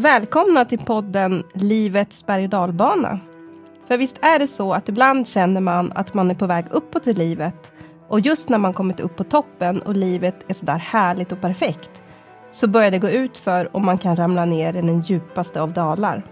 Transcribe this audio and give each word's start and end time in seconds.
Välkomna 0.00 0.64
till 0.64 0.78
podden 0.78 1.42
Livets 1.54 2.26
berg 2.26 2.44
och 2.44 2.50
dalbana. 2.50 3.20
För 3.88 3.96
visst 3.96 4.18
är 4.22 4.38
det 4.38 4.46
så 4.46 4.72
att 4.72 4.88
ibland 4.88 5.28
känner 5.28 5.60
man 5.60 5.92
att 5.94 6.14
man 6.14 6.30
är 6.30 6.34
på 6.34 6.46
väg 6.46 6.64
uppåt 6.70 7.06
i 7.06 7.14
livet 7.14 7.72
och 8.08 8.20
just 8.20 8.48
när 8.48 8.58
man 8.58 8.72
kommit 8.72 9.00
upp 9.00 9.16
på 9.16 9.24
toppen 9.24 9.80
och 9.80 9.96
livet 9.96 10.34
är 10.48 10.54
sådär 10.54 10.78
härligt 10.78 11.32
och 11.32 11.40
perfekt 11.40 12.02
så 12.50 12.68
börjar 12.68 12.90
det 12.90 12.98
gå 12.98 13.08
ut 13.08 13.38
för 13.38 13.76
och 13.76 13.80
man 13.82 13.98
kan 13.98 14.16
ramla 14.16 14.44
ner 14.44 14.76
i 14.76 14.82
den 14.82 15.00
djupaste 15.00 15.60
av 15.60 15.72
dalar. 15.72 16.22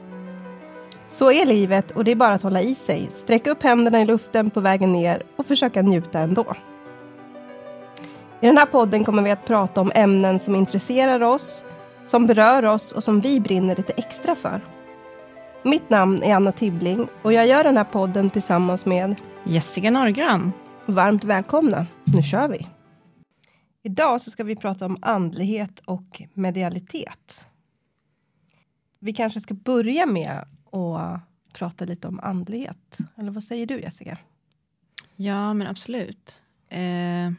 Så 1.09 1.33
är 1.33 1.47
livet 1.47 1.91
och 1.91 2.05
det 2.05 2.11
är 2.11 2.17
bara 2.17 2.35
att 2.35 2.43
hålla 2.43 2.61
i 2.63 2.75
sig, 2.75 3.07
sträcka 3.11 3.51
upp 3.51 3.63
händerna 3.63 4.01
i 4.01 4.05
luften 4.05 4.51
på 4.51 4.61
vägen 4.61 4.93
ner 4.93 5.23
och 5.37 5.47
försöka 5.47 5.83
njuta 5.83 6.19
ändå. 6.19 6.55
I 8.41 8.47
den 8.47 8.59
här 8.59 8.67
podden 8.67 9.05
kommer 9.05 9.23
vi 9.23 9.31
att 9.31 9.47
prata 9.47 9.81
om 9.81 9.93
ämnen 9.95 10.39
som 10.39 10.55
intresserar 10.55 11.23
oss, 11.23 11.65
som 12.09 12.27
berör 12.27 12.65
oss 12.65 12.93
och 12.93 13.05
som 13.05 13.21
vi 13.21 13.41
brinner 13.41 13.77
lite 13.77 13.93
extra 13.93 14.35
för. 14.37 14.61
Mitt 15.65 15.91
namn 15.91 16.23
är 16.23 16.35
Anna 16.35 16.53
Tibbling 16.53 17.09
och 17.23 17.33
jag 17.33 17.47
gör 17.47 17.65
den 17.65 17.77
här 17.77 17.85
podden 17.85 18.31
tillsammans 18.31 18.87
med 18.87 19.21
Jessica 19.45 19.91
Norgran. 19.91 20.53
Varmt 20.87 21.25
välkomna, 21.25 21.87
nu 22.05 22.23
kör 22.23 22.49
vi! 22.49 22.67
Idag 23.83 24.21
så 24.21 24.31
ska 24.31 24.45
vi 24.45 24.57
prata 24.57 24.87
om 24.87 24.99
andlighet 25.03 25.83
och 25.85 26.23
medialitet. 26.35 27.47
Vi 28.99 29.13
kanske 29.13 29.41
ska 29.41 29.55
börja 29.55 30.07
med 30.07 30.39
att 30.73 31.21
prata 31.53 31.85
lite 31.85 32.09
om 32.09 32.21
andlighet. 32.21 32.99
Eller 33.17 33.31
vad 33.31 33.45
säger 33.45 33.67
du 33.67 33.81
Jessica? 33.81 34.19
Ja, 35.17 35.55
men 35.55 35.67
absolut. 35.67 36.43
Eh, 36.69 37.33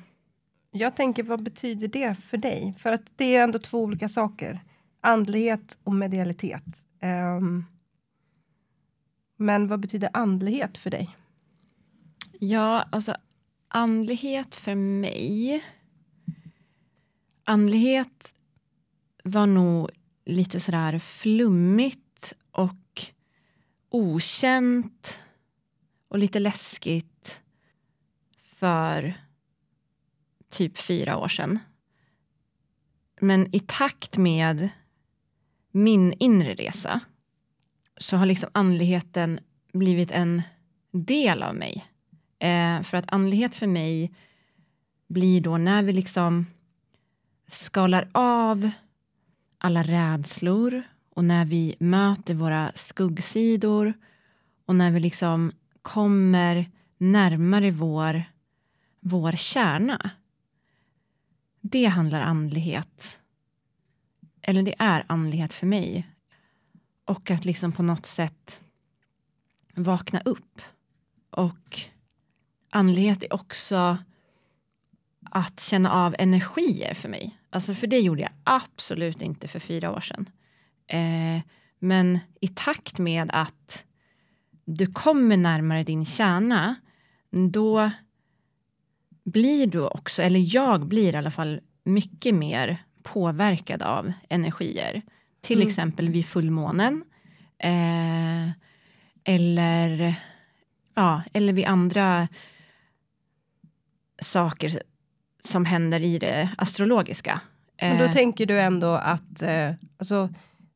jag 0.80 0.96
tänker, 0.96 1.24
vad 1.24 1.44
betyder 1.44 1.88
det 1.88 2.16
för 2.16 2.38
dig? 2.38 2.74
För 2.80 2.92
att 2.92 3.12
det 3.16 3.36
är 3.36 3.44
ändå 3.44 3.60
två 3.60 3.84
olika 3.84 4.10
saker. 4.10 4.60
Andlighet 5.02 5.78
och 5.84 5.96
medialitet. 5.96 6.84
Um, 7.02 7.66
men 9.38 9.68
vad 9.68 9.80
betyder 9.80 10.10
andlighet 10.14 10.78
för 10.78 10.90
dig? 10.90 11.10
ja, 12.40 12.88
alltså 12.92 13.16
andlighet 13.68 14.56
för 14.56 14.76
mig. 14.76 15.64
Andlighet 17.44 18.34
var 19.24 19.46
nog 19.46 19.90
lite 20.26 20.60
sådär 20.60 21.00
flummigt 21.00 22.34
och 22.52 23.06
okänt 23.90 25.20
och 26.08 26.18
lite 26.18 26.40
läskigt 26.40 27.42
för 28.42 29.14
typ 30.50 30.78
fyra 30.78 31.18
år 31.18 31.28
sedan. 31.28 31.60
Men 33.22 33.56
i 33.56 33.60
takt 33.60 34.18
med 34.18 34.70
min 35.72 36.14
inre 36.14 36.54
resa 36.54 37.00
så 37.98 38.18
har 38.18 38.26
liksom 38.26 38.50
andligheten 38.54 39.40
blivit 39.74 40.12
en 40.12 40.42
del 40.92 41.44
av 41.44 41.56
mig. 41.56 41.86
Eh, 42.40 42.82
för 42.82 42.98
att 42.98 43.14
andlighet 43.14 43.56
för 43.56 43.68
mig 43.68 44.14
blir 45.08 45.42
då 45.42 45.58
när 45.58 45.84
vi 45.84 45.94
liksom 45.94 46.46
skalar 47.48 48.10
av 48.14 48.72
alla 49.58 49.84
rädslor 49.84 50.84
och 51.10 51.24
när 51.24 51.46
vi 51.46 51.76
möter 51.80 52.34
våra 52.34 52.72
skuggsidor 52.76 53.94
och 54.66 54.76
när 54.76 54.92
vi 54.92 55.00
liksom 55.00 55.52
kommer 55.82 56.72
närmare 56.98 57.72
vår, 57.72 58.24
vår 59.00 59.32
kärna. 59.32 60.10
Det 61.72 61.86
handlar 61.86 62.22
andlighet. 62.22 63.20
Eller 64.42 64.64
det 64.64 64.76
är 64.80 65.06
andlighet 65.08 65.54
för 65.54 65.68
mig. 65.68 66.08
Och 67.06 67.32
att 67.32 67.46
liksom 67.46 67.72
på 67.72 67.84
något 67.84 68.06
sätt 68.06 68.62
vakna 69.74 70.20
upp. 70.20 70.62
Och 71.30 71.80
andlighet 72.70 73.24
är 73.24 73.34
också 73.34 73.98
att 75.24 75.60
känna 75.60 75.92
av 75.92 76.16
energier 76.20 76.94
för 76.94 77.10
mig. 77.10 77.40
Alltså 77.50 77.74
för 77.74 77.88
det 77.88 78.00
gjorde 78.00 78.22
jag 78.22 78.32
absolut 78.44 79.22
inte 79.22 79.48
för 79.48 79.60
fyra 79.60 79.92
år 79.92 80.02
sedan. 80.02 80.30
Eh, 80.88 81.42
men 81.80 82.20
i 82.42 82.48
takt 82.48 83.00
med 83.00 83.30
att 83.34 83.84
du 84.66 84.88
kommer 84.88 85.38
närmare 85.38 85.84
din 85.84 86.06
kärna, 86.06 86.76
då 87.30 87.92
blir 89.32 89.68
du 89.68 89.88
också, 89.88 90.22
eller 90.22 90.56
jag 90.56 90.86
blir 90.88 91.14
i 91.14 91.18
alla 91.18 91.32
fall 91.32 91.60
mycket 91.84 92.36
mer 92.36 92.84
påverkad 93.04 93.82
av 93.82 94.12
energier. 94.30 95.02
Till 95.42 95.58
Mm. 95.58 95.68
exempel 95.68 96.10
vid 96.10 96.26
fullmånen. 96.26 97.04
Eh, 97.58 98.50
eller, 99.24 100.16
ja, 100.96 101.22
eller 101.34 101.54
vid 101.54 101.66
andra 101.66 102.28
saker 104.22 104.82
som 105.44 105.66
händer 105.66 106.00
i 106.00 106.20
det 106.20 106.50
astrologiska. 106.58 107.42
Men 107.82 107.98
då 107.98 108.04
Eh, 108.04 108.12
tänker 108.12 108.46
du 108.46 108.62
ändå 108.62 108.88
att 108.94 109.42
eh, 109.42 109.72
alltså, 109.98 110.30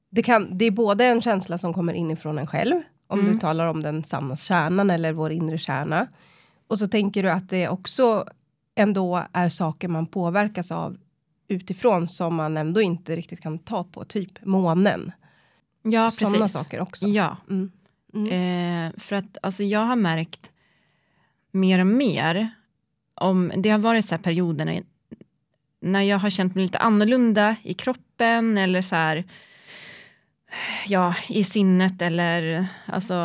det, 0.09 0.24
kan, 0.24 0.58
det 0.58 0.66
är 0.66 0.72
både 0.72 1.06
en 1.06 1.22
känsla 1.22 1.58
som 1.58 1.74
kommer 1.74 1.94
inifrån 1.94 2.38
en 2.38 2.47
själv, 2.47 2.81
om 3.08 3.19
Mm. 3.19 3.34
du 3.34 3.40
talar 3.40 3.68
om 3.68 3.84
den 3.84 4.03
sanna 4.03 4.36
kärnan 4.38 4.90
eller 4.90 5.13
vår 5.13 5.31
inre 5.31 5.58
kärna. 5.58 6.08
Och 6.68 6.80
så 6.80 6.88
tänker 6.88 7.24
du 7.24 7.30
att 7.31 7.50
det 7.50 7.68
också 7.69 8.25
ändå 8.75 9.28
är 9.34 9.50
saker 9.50 9.88
man 9.88 10.07
påverkas 10.07 10.72
av 10.72 10.97
utifrån 11.47 12.07
som 12.07 12.35
man 12.35 12.57
ändå 12.57 12.81
inte 12.81 13.16
riktigt 13.16 13.41
kan 13.41 13.59
ta 13.59 13.84
på, 13.84 14.03
typ 14.06 14.45
månen. 14.45 15.11
ja, 15.81 16.09
Sådana 16.09 16.38
precis. 16.38 16.57
saker 16.61 16.81
också. 16.81 17.07
Ja, 17.07 17.38
Mm. 17.50 17.72
Mm. 18.13 18.28
Eh, 18.28 19.00
för 19.00 19.16
att 19.16 19.38
alltså, 19.41 19.63
jag 19.63 19.79
har 19.79 19.95
märkt 19.95 20.51
mer 21.51 21.79
och 21.79 21.88
mer 21.88 22.50
om 23.16 23.51
det 23.57 23.69
har 23.69 23.78
varit 23.79 24.06
så 24.06 24.16
här 24.16 24.22
perioder 24.22 24.66
när, 24.66 24.83
när 25.79 26.01
jag 26.01 26.19
har 26.19 26.29
känt 26.29 26.56
mig 26.56 26.63
lite 26.63 26.78
annorlunda 26.78 27.56
i 27.63 27.73
kroppen 27.73 28.57
eller 28.57 28.81
så 28.81 28.95
här 28.95 29.23
ja, 30.88 31.16
i 31.29 31.44
sinnet 31.44 32.01
eller 32.01 32.67
alltså 32.85 33.16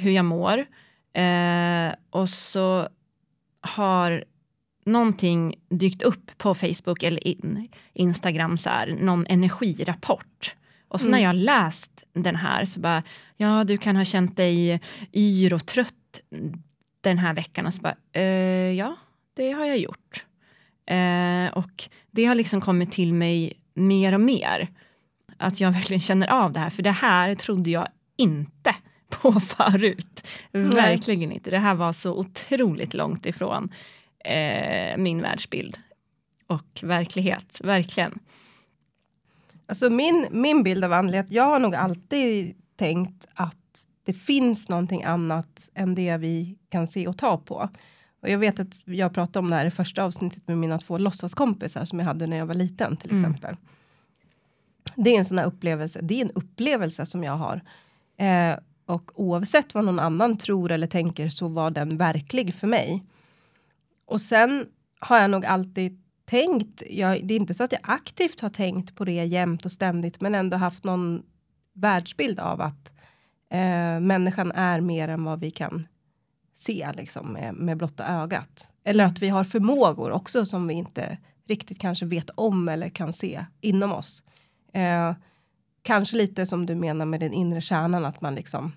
hur 0.00 0.10
jag 0.10 0.24
mår. 0.24 0.58
Eh, 1.12 1.94
och 2.10 2.28
så 2.28 2.88
har 3.60 4.24
någonting 4.84 5.54
dykt 5.70 6.02
upp 6.02 6.38
på 6.38 6.54
Facebook 6.54 7.02
eller 7.02 7.28
in, 7.28 7.66
Instagram, 7.92 8.56
så 8.56 8.68
här, 8.70 8.96
någon 9.00 9.26
energirapport. 9.28 10.54
Och 10.88 11.00
så 11.00 11.06
Mm. 11.06 11.18
när 11.20 11.26
jag 11.26 11.34
läst 11.36 12.04
den 12.12 12.36
här 12.36 12.64
så 12.64 12.80
bara, 12.80 13.02
ja 13.36 13.64
du 13.64 13.78
kan 13.78 13.96
ha 13.96 14.04
känt 14.04 14.36
dig 14.36 14.80
yr 15.14 15.52
och 15.52 15.66
trött 15.66 15.94
den 17.00 17.18
här 17.18 17.34
veckan. 17.34 17.66
Och 17.66 17.74
så 17.74 17.80
bara, 17.80 17.96
eh, 18.12 18.72
ja 18.72 18.96
det 19.34 19.50
har 19.52 19.64
jag 19.66 19.78
gjort. 19.78 20.24
Eh, 20.86 21.52
och 21.58 21.88
det 22.10 22.24
har 22.24 22.34
liksom 22.34 22.60
kommit 22.60 22.92
till 22.92 23.14
mig 23.14 23.52
mer 23.74 24.12
och 24.14 24.20
mer. 24.20 24.68
Att 25.36 25.60
jag 25.60 25.72
verkligen 25.72 26.00
känner 26.00 26.26
av 26.26 26.52
det 26.52 26.60
här. 26.60 26.70
För 26.70 26.82
det 26.82 26.90
här 26.90 27.34
trodde 27.34 27.70
jag 27.70 27.88
inte 28.16 28.74
på 29.08 29.32
förut. 29.40 30.26
Verkligen 30.52 31.32
inte. 31.32 31.50
Det 31.50 31.58
här 31.58 31.74
var 31.74 31.92
så 31.92 32.14
otroligt 32.14 32.94
långt 32.94 33.26
ifrån 33.26 33.68
eh, 34.24 34.96
min 34.98 35.22
världsbild. 35.22 35.78
Och 36.46 36.80
verklighet, 36.82 37.60
verkligen. 37.64 38.18
Alltså 39.66 39.90
min, 39.90 40.26
min 40.30 40.62
bild 40.62 40.84
av 40.84 40.92
andlighet, 40.92 41.26
jag 41.30 41.44
har 41.44 41.58
nog 41.58 41.74
alltid 41.74 42.54
tänkt 42.76 43.26
att 43.34 43.56
det 44.04 44.12
finns 44.12 44.68
någonting 44.68 45.04
annat 45.04 45.68
än 45.74 45.94
det 45.94 46.16
vi 46.16 46.56
kan 46.68 46.86
se 46.86 47.08
och 47.08 47.18
ta 47.18 47.38
på. 47.38 47.68
Och 48.22 48.28
jag 48.28 48.38
vet 48.38 48.60
att 48.60 48.80
jag 48.84 49.14
pratade 49.14 49.38
om 49.38 49.50
det 49.50 49.56
här 49.56 49.66
i 49.66 49.70
första 49.70 50.04
avsnittet 50.04 50.48
med 50.48 50.58
mina 50.58 50.78
två 50.78 50.98
låtsaskompisar 50.98 51.84
som 51.84 51.98
jag 51.98 52.06
hade 52.06 52.26
när 52.26 52.36
jag 52.36 52.46
var 52.46 52.54
liten 52.54 52.96
till 52.96 53.10
Mm. 53.10 53.22
exempel. 53.22 53.56
Det 54.96 55.14
är 55.14 55.18
en 55.18 55.24
sån 55.24 55.38
här 55.38 55.46
upplevelse, 55.46 56.00
det 56.02 56.14
är 56.20 56.24
en 56.24 56.30
upplevelse 56.30 57.06
som 57.06 57.24
jag 57.24 57.36
har. 57.36 57.60
Eh, 58.16 58.58
och 58.86 59.10
oavsett 59.20 59.74
vad 59.74 59.84
någon 59.84 59.98
annan 59.98 60.36
tror 60.36 60.72
eller 60.72 60.86
tänker 60.86 61.28
så 61.28 61.48
var 61.48 61.70
den 61.70 61.96
verklig 61.96 62.54
för 62.54 62.66
mig. 62.66 63.04
Och 64.10 64.20
sen 64.20 64.66
har 65.00 65.18
jag 65.18 65.30
nog 65.30 65.46
alltid 65.46 66.02
tänkt, 66.24 66.82
jag, 66.90 67.26
det 67.26 67.34
är 67.34 67.38
inte 67.38 67.54
så 67.54 67.64
att 67.64 67.72
jag 67.72 67.80
aktivt 67.84 68.40
har 68.40 68.48
tänkt 68.48 68.94
på 68.94 69.04
det 69.04 69.24
jämt 69.24 69.64
och 69.64 69.72
ständigt, 69.72 70.20
men 70.20 70.34
ändå 70.34 70.56
haft 70.56 70.84
någon 70.84 71.22
världsbild 71.72 72.40
av 72.40 72.60
att 72.60 72.92
eh, 73.50 74.00
människan 74.00 74.52
är 74.52 74.80
mer 74.80 75.08
än 75.08 75.24
vad 75.24 75.40
vi 75.40 75.50
kan 75.50 75.88
se 76.54 76.92
liksom, 76.94 77.32
med, 77.32 77.54
med 77.54 77.76
blotta 77.76 78.06
ögat. 78.06 78.74
Eller 78.84 79.04
att 79.04 79.22
vi 79.22 79.28
har 79.28 79.44
förmågor 79.44 80.10
också 80.10 80.46
som 80.46 80.66
vi 80.66 80.74
inte 80.74 81.18
riktigt 81.46 81.78
kanske 81.78 82.06
vet 82.06 82.30
om 82.30 82.68
eller 82.68 82.88
kan 82.88 83.12
se 83.12 83.46
inom 83.60 83.92
oss. 83.92 84.22
Eh, 84.72 85.14
kanske 85.82 86.16
lite 86.16 86.46
som 86.46 86.66
du 86.66 86.74
menar 86.74 87.06
med 87.06 87.20
den 87.20 87.32
inre 87.32 87.60
kärnan, 87.60 88.04
att 88.04 88.20
man 88.20 88.34
liksom 88.34 88.72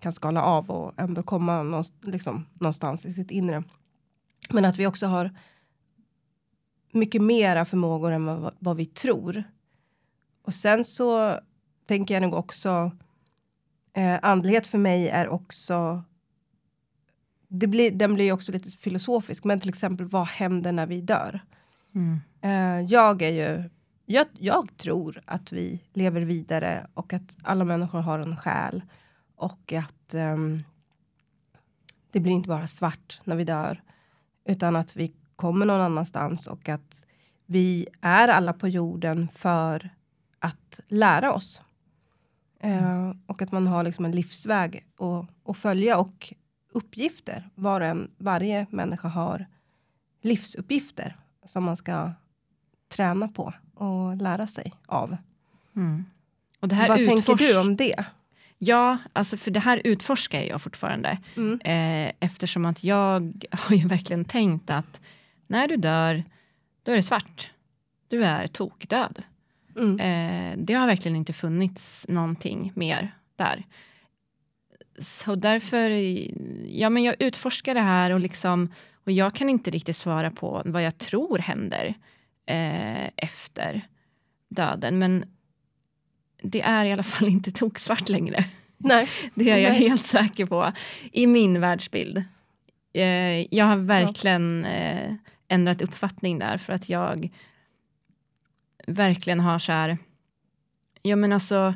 kan 0.00 0.12
skala 0.12 0.42
av 0.42 0.70
och 0.70 0.92
ändå 0.96 1.22
komma 1.22 1.62
någonstans, 1.62 2.12
liksom, 2.12 2.46
någonstans 2.52 3.06
i 3.06 3.12
sitt 3.12 3.30
inre. 3.30 3.64
Men 4.48 4.64
att 4.64 4.78
vi 4.78 4.86
också 4.86 5.06
har 5.06 5.30
mycket 6.92 7.22
mera 7.22 7.64
förmågor 7.64 8.12
än 8.12 8.24
vad, 8.24 8.54
vad 8.58 8.76
vi 8.76 8.86
tror. 8.86 9.44
Och 10.42 10.54
sen 10.54 10.84
så 10.84 11.40
tänker 11.86 12.14
jag 12.14 12.22
nog 12.22 12.34
också 12.34 12.90
eh, 13.92 14.18
andlighet 14.22 14.66
för 14.66 14.78
mig 14.78 15.08
är 15.08 15.28
också 15.28 16.04
det 17.48 17.66
blir, 17.66 17.90
den 17.90 18.14
blir 18.14 18.32
också 18.32 18.52
lite 18.52 18.70
filosofisk, 18.70 19.44
men 19.44 19.60
till 19.60 19.68
exempel 19.68 20.06
vad 20.06 20.26
händer 20.26 20.72
när 20.72 20.86
vi 20.86 21.00
dör? 21.00 21.40
Mm. 21.94 22.20
Eh, 22.40 22.86
jag 22.90 23.22
är 23.22 23.30
ju, 23.30 23.70
jag, 24.06 24.26
jag 24.32 24.76
tror 24.76 25.22
att 25.24 25.52
vi 25.52 25.82
lever 25.92 26.20
vidare 26.20 26.86
och 26.94 27.12
att 27.12 27.36
alla 27.42 27.64
människor 27.64 28.00
har 28.00 28.18
en 28.18 28.36
själ 28.36 28.82
och 29.36 29.72
att 29.72 30.14
um, 30.14 30.62
det 32.10 32.20
blir 32.20 32.32
inte 32.32 32.48
bara 32.48 32.66
svart 32.66 33.20
när 33.24 33.36
vi 33.36 33.44
dör, 33.44 33.82
utan 34.48 34.76
att 34.76 34.96
vi 34.96 35.12
kommer 35.36 35.66
någon 35.66 35.80
annanstans 35.80 36.46
och 36.46 36.68
att 36.68 37.04
vi 37.46 37.86
är 38.00 38.28
alla 38.28 38.52
på 38.52 38.68
jorden 38.68 39.28
för 39.34 39.90
att 40.38 40.80
lära 40.88 41.32
oss. 41.32 41.62
Uh, 42.64 43.12
och 43.26 43.42
att 43.42 43.52
man 43.52 43.66
har 43.66 43.82
liksom 43.82 44.04
en 44.04 44.12
livsväg 44.12 44.86
att 45.44 45.58
följa 45.58 45.98
och 45.98 46.34
uppgifter. 46.72 47.50
Var 47.54 47.80
en, 47.80 48.10
varje 48.18 48.66
människa 48.70 49.08
har 49.08 49.46
livsuppgifter 50.22 51.16
som 51.44 51.64
man 51.64 51.76
ska 51.76 52.12
träna 52.88 53.28
på 53.28 53.54
och 53.74 54.16
lära 54.16 54.46
sig 54.46 54.72
av. 54.86 55.16
Mm. 55.76 56.04
Och 56.60 56.68
det 56.68 56.74
här 56.74 56.88
Vad 56.88 56.98
tänker 56.98 57.34
du 57.34 57.58
om 57.58 57.76
det? 57.76 58.04
Ja, 58.58 58.98
alltså 59.12 59.36
för 59.36 59.50
det 59.50 59.60
här 59.60 59.80
utforskar 59.84 60.40
jag 60.40 60.62
fortfarande. 60.62 61.18
Mm. 61.36 61.60
Eh, 61.60 62.12
eftersom 62.20 62.64
att 62.64 62.84
jag 62.84 63.44
har 63.50 63.76
ju 63.76 63.86
verkligen 63.86 64.24
tänkt 64.24 64.70
att 64.70 65.00
när 65.46 65.68
du 65.68 65.76
dör, 65.76 66.24
då 66.82 66.92
är 66.92 66.96
det 66.96 67.02
svart. 67.02 67.50
Du 68.08 68.24
är 68.24 68.46
tokdöd. 68.46 69.22
Mm. 69.76 70.00
Eh, 70.00 70.58
det 70.58 70.74
har 70.74 70.86
verkligen 70.86 71.16
inte 71.16 71.32
funnits 71.32 72.06
någonting 72.08 72.72
mer 72.74 73.14
där. 73.36 73.64
Så 74.98 75.34
därför, 75.34 75.90
ja 76.66 76.90
men 76.90 77.02
jag 77.02 77.16
utforskar 77.18 77.74
det 77.74 77.80
här 77.80 78.10
och 78.10 78.20
liksom, 78.20 78.72
och 79.04 79.12
jag 79.12 79.34
kan 79.34 79.48
inte 79.48 79.70
riktigt 79.70 79.96
svara 79.96 80.30
på 80.30 80.62
vad 80.64 80.82
jag 80.82 80.98
tror 80.98 81.38
händer 81.38 81.94
eh, 82.46 83.06
efter 83.16 83.82
döden. 84.48 84.98
Men 84.98 85.24
det 86.42 86.60
är 86.60 86.84
i 86.84 86.92
alla 86.92 87.02
fall 87.02 87.28
inte 87.32 87.50
toksvart 87.50 88.08
längre. 88.08 88.44
Nej. 88.76 89.08
Det 89.34 89.50
är 89.50 89.56
jag 89.56 89.70
Nej. 89.70 89.88
helt 89.88 90.06
säker 90.06 90.46
på. 90.46 90.72
I 91.12 91.26
min 91.26 91.60
världsbild. 91.60 92.24
Eh, 92.92 93.54
jag 93.54 93.64
har 93.64 93.76
verkligen 93.76 94.64
eh, 94.64 95.14
ändrat 95.48 95.82
uppfattning 95.82 96.38
där 96.38 96.56
för 96.56 96.72
att 96.72 96.88
jag 96.88 97.28
verkligen 98.86 99.40
har 99.40 99.58
så 99.58 99.72
här. 99.72 99.98
Ja 101.02 101.16
men 101.16 101.32
alltså, 101.32 101.74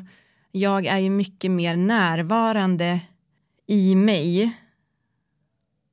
jag 0.51 0.85
är 0.85 0.97
ju 0.97 1.09
mycket 1.09 1.51
mer 1.51 1.75
närvarande 1.75 2.99
i 3.67 3.95
mig. 3.95 4.57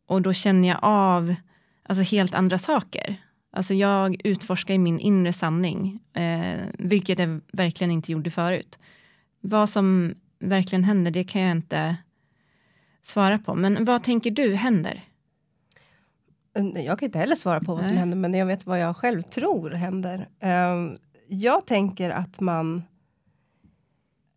Och 0.07 0.23
då 0.23 0.33
känner 0.33 0.69
jag 0.69 0.79
av 0.83 1.35
alltså, 1.83 2.03
helt 2.03 2.35
andra 2.35 2.59
saker. 2.59 3.17
Alltså 3.53 3.75
jag 3.75 4.17
utforskar 4.25 4.75
i 4.75 4.79
min 4.79 4.99
inre 4.99 5.33
sanning, 5.33 6.01
eh, 6.13 6.61
vilket 6.79 7.19
jag 7.19 7.41
verkligen 7.53 7.91
inte 7.91 8.13
gjorde 8.13 8.31
förut. 8.31 8.79
Vad 9.41 9.71
som 9.71 10.15
verkligen 10.39 10.85
händer, 10.85 11.11
det 11.11 11.25
kan 11.25 11.43
jag 11.43 11.51
inte 11.51 11.97
svara 13.03 13.39
på. 13.39 13.55
Men 13.55 13.85
vad 13.85 14.03
tänker 14.03 14.31
du 14.31 14.55
händer? 14.55 15.05
Jag 16.75 16.99
kan 16.99 17.07
inte 17.07 17.19
heller 17.19 17.37
svara 17.37 17.61
på 17.61 17.75
vad 17.75 17.85
som 17.85 17.95
Nej. 17.95 17.99
händer, 17.99 18.17
men 18.17 18.35
jag 18.35 18.47
vet 18.47 18.67
vad 18.67 18.81
jag 18.81 18.97
själv 18.97 19.23
tror 19.23 19.71
händer. 19.71 20.29
Uh, 20.45 20.97
jag 21.29 21.67
tänker 21.67 22.11
att 22.11 22.41
man... 22.41 22.83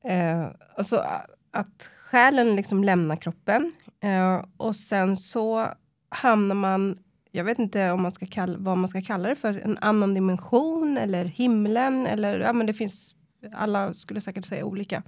Uh, 0.09 0.47
alltså 0.77 1.05
att 1.51 1.89
själen 2.09 2.55
liksom 2.55 2.83
lämnar 2.83 3.15
kroppen 3.15 3.71
uh, 4.05 4.45
och 4.57 4.75
sen 4.75 5.17
så 5.17 5.73
hamnar 6.09 6.55
man 6.55 6.97
jag 7.35 7.43
vet 7.43 7.59
inte 7.59 7.91
om 7.91 8.01
man 8.01 8.11
ska 8.11 8.25
kalla, 8.25 8.57
vad 8.57 8.77
man 8.77 8.87
ska 8.87 9.01
kalla 9.01 9.29
det 9.29 9.35
för, 9.35 9.59
en 9.59 9.77
annan 9.77 10.13
dimension 10.13 10.97
eller 10.97 11.25
himlen 11.25 12.07
eller 12.07 12.39
ja, 12.39 12.53
men 12.53 12.67
det 12.67 12.73
finns. 12.73 13.15
Alla 13.53 13.93
skulle 13.93 14.21
säkert 14.21 14.45
säga 14.45 14.65
olika. 14.65 15.03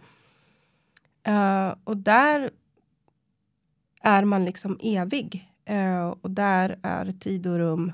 Uh, 1.27 1.75
och 1.83 1.98
där 1.98 2.51
är 4.01 4.25
man 4.25 4.45
liksom 4.45 4.80
evig 4.81 5.51
uh, 5.69 6.07
och 6.07 6.31
där 6.31 6.80
är 6.83 7.12
tid 7.12 7.48
och 7.48 7.57
rum 7.57 7.92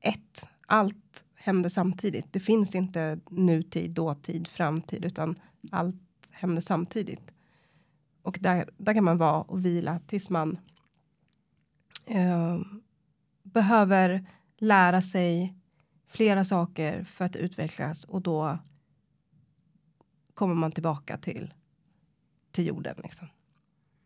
ett. 0.00 0.48
Allt 0.66 1.24
händer 1.34 1.68
samtidigt. 1.68 2.32
Det 2.32 2.40
finns 2.40 2.74
inte 2.74 3.20
nutid, 3.30 3.90
dåtid, 3.90 4.48
framtid, 4.48 5.04
utan 5.04 5.34
allt 5.70 5.96
händer 6.30 6.62
samtidigt. 6.62 7.34
Och 8.22 8.38
där, 8.40 8.70
där 8.76 8.94
kan 8.94 9.04
man 9.04 9.18
vara 9.18 9.42
och 9.42 9.64
vila 9.64 9.98
tills 9.98 10.30
man 10.30 10.58
uh, 12.10 12.60
behöver 13.56 14.26
lära 14.58 15.02
sig 15.02 15.54
flera 16.06 16.44
saker 16.44 17.04
för 17.04 17.24
att 17.24 17.36
utvecklas 17.36 18.04
och 18.04 18.22
då 18.22 18.58
kommer 20.34 20.54
man 20.54 20.72
tillbaka 20.72 21.16
till, 21.16 21.54
till 22.52 22.66
jorden. 22.66 22.96
Liksom. 23.02 23.28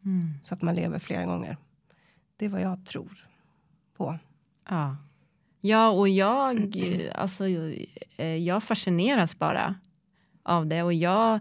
Mm. 0.04 0.34
Så 0.42 0.54
att 0.54 0.62
man 0.62 0.74
lever 0.74 0.98
flera 0.98 1.24
gånger. 1.24 1.56
Det 2.36 2.44
är 2.44 2.48
vad 2.48 2.60
jag 2.60 2.86
tror 2.86 3.28
på. 3.96 4.18
Ja, 4.68 4.96
ja 5.60 5.90
och 5.90 6.08
jag, 6.08 6.76
alltså, 7.14 7.46
eh, 8.16 8.36
jag 8.36 8.62
fascineras 8.62 9.38
bara 9.38 9.74
av 10.42 10.66
det 10.66 10.82
och 10.82 10.94
jag 10.94 11.40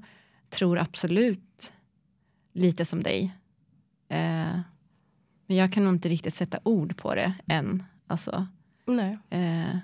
tror 0.50 0.80
absolut 0.80 1.74
lite 2.54 2.86
som 2.86 3.04
dig. 3.04 3.36
Eh, 4.08 4.60
men 5.46 5.58
jag 5.58 5.74
kan 5.74 5.84
nog 5.84 5.94
inte 5.94 6.10
riktigt 6.10 6.34
sätta 6.34 6.60
ord 6.64 6.98
på 6.98 7.16
det 7.16 7.34
än. 7.48 7.84
Alltså, 8.10 8.48
Nej. 8.86 9.18
Eh, 9.30 9.78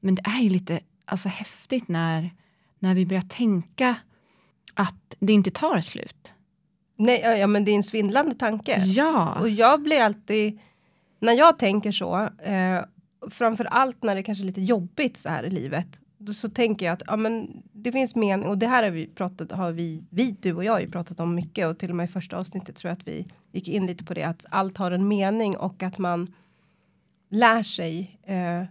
men 0.00 0.14
det 0.14 0.22
är 0.24 0.40
ju 0.40 0.50
lite 0.50 0.80
alltså, 1.04 1.28
häftigt 1.28 1.88
när, 1.88 2.30
när 2.78 2.94
vi 2.94 3.06
börjar 3.06 3.22
tänka 3.22 3.96
att 4.74 5.16
det 5.18 5.32
inte 5.32 5.50
tar 5.50 5.80
slut. 5.80 6.34
Nej, 6.96 7.20
ja, 7.20 7.46
men 7.46 7.64
det 7.64 7.70
är 7.70 7.76
en 7.76 7.82
svindlande 7.82 8.34
tanke. 8.34 8.76
Ja. 8.84 9.40
Och 9.40 9.48
jag 9.48 9.82
blir 9.82 10.00
alltid, 10.00 10.58
när 11.20 11.32
jag 11.32 11.58
tänker 11.58 11.92
så, 11.92 12.28
eh, 12.42 12.80
framför 13.30 13.64
allt 13.64 14.02
när 14.02 14.14
det 14.14 14.22
kanske 14.22 14.44
är 14.44 14.46
lite 14.46 14.62
jobbigt 14.62 15.16
så 15.16 15.28
här 15.28 15.44
i 15.44 15.50
livet, 15.50 16.00
så 16.34 16.50
tänker 16.50 16.86
jag 16.86 16.92
att 16.92 17.02
ja, 17.06 17.16
men 17.16 17.62
det 17.72 17.92
finns 17.92 18.16
mening 18.16 18.48
och 18.48 18.58
det 18.58 18.66
här 18.66 18.82
har 18.82 18.90
vi 18.90 19.06
pratat, 19.06 19.52
har 19.52 19.72
vi, 19.72 20.04
vi, 20.10 20.36
du 20.40 20.52
och 20.52 20.64
jag 20.64 20.72
har 20.72 20.80
ju 20.80 20.90
pratat 20.90 21.20
om 21.20 21.34
mycket 21.34 21.66
och 21.66 21.78
till 21.78 21.90
och 21.90 21.96
med 21.96 22.04
i 22.04 22.12
första 22.12 22.36
avsnittet 22.36 22.76
tror 22.76 22.88
jag 22.88 22.98
att 22.98 23.08
vi 23.08 23.26
gick 23.52 23.68
in 23.68 23.86
lite 23.86 24.04
på 24.04 24.14
det 24.14 24.22
att 24.22 24.44
allt 24.50 24.76
har 24.76 24.90
en 24.90 25.08
mening 25.08 25.56
och 25.56 25.82
att 25.82 25.98
man 25.98 26.34
lär 27.28 27.62
sig 27.62 28.20
eh, 28.22 28.64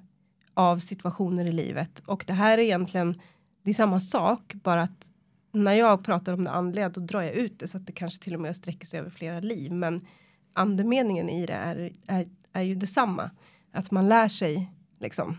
av 0.53 0.79
situationer 0.79 1.45
i 1.45 1.51
livet 1.51 2.01
och 2.05 2.23
det 2.27 2.33
här 2.33 2.57
är 2.57 2.61
egentligen 2.61 3.21
det 3.63 3.69
är 3.69 3.73
samma 3.73 3.99
sak 3.99 4.53
bara 4.53 4.81
att 4.81 5.09
när 5.51 5.73
jag 5.73 6.03
pratar 6.03 6.33
om 6.33 6.43
det 6.43 6.51
andliga 6.51 6.89
då 6.89 7.01
drar 7.01 7.21
jag 7.21 7.33
ut 7.33 7.59
det 7.59 7.67
så 7.67 7.77
att 7.77 7.85
det 7.85 7.93
kanske 7.93 8.23
till 8.23 8.33
och 8.33 8.41
med 8.41 8.55
sträcker 8.55 8.87
sig 8.87 8.99
över 8.99 9.09
flera 9.09 9.39
liv 9.39 9.71
men 9.71 10.07
andemeningen 10.53 11.29
i 11.29 11.45
det 11.45 11.53
är, 11.53 11.93
är, 12.07 12.27
är 12.53 12.61
ju 12.61 12.75
detsamma 12.75 13.31
att 13.71 13.91
man 13.91 14.09
lär 14.09 14.27
sig 14.27 14.71
liksom 14.99 15.37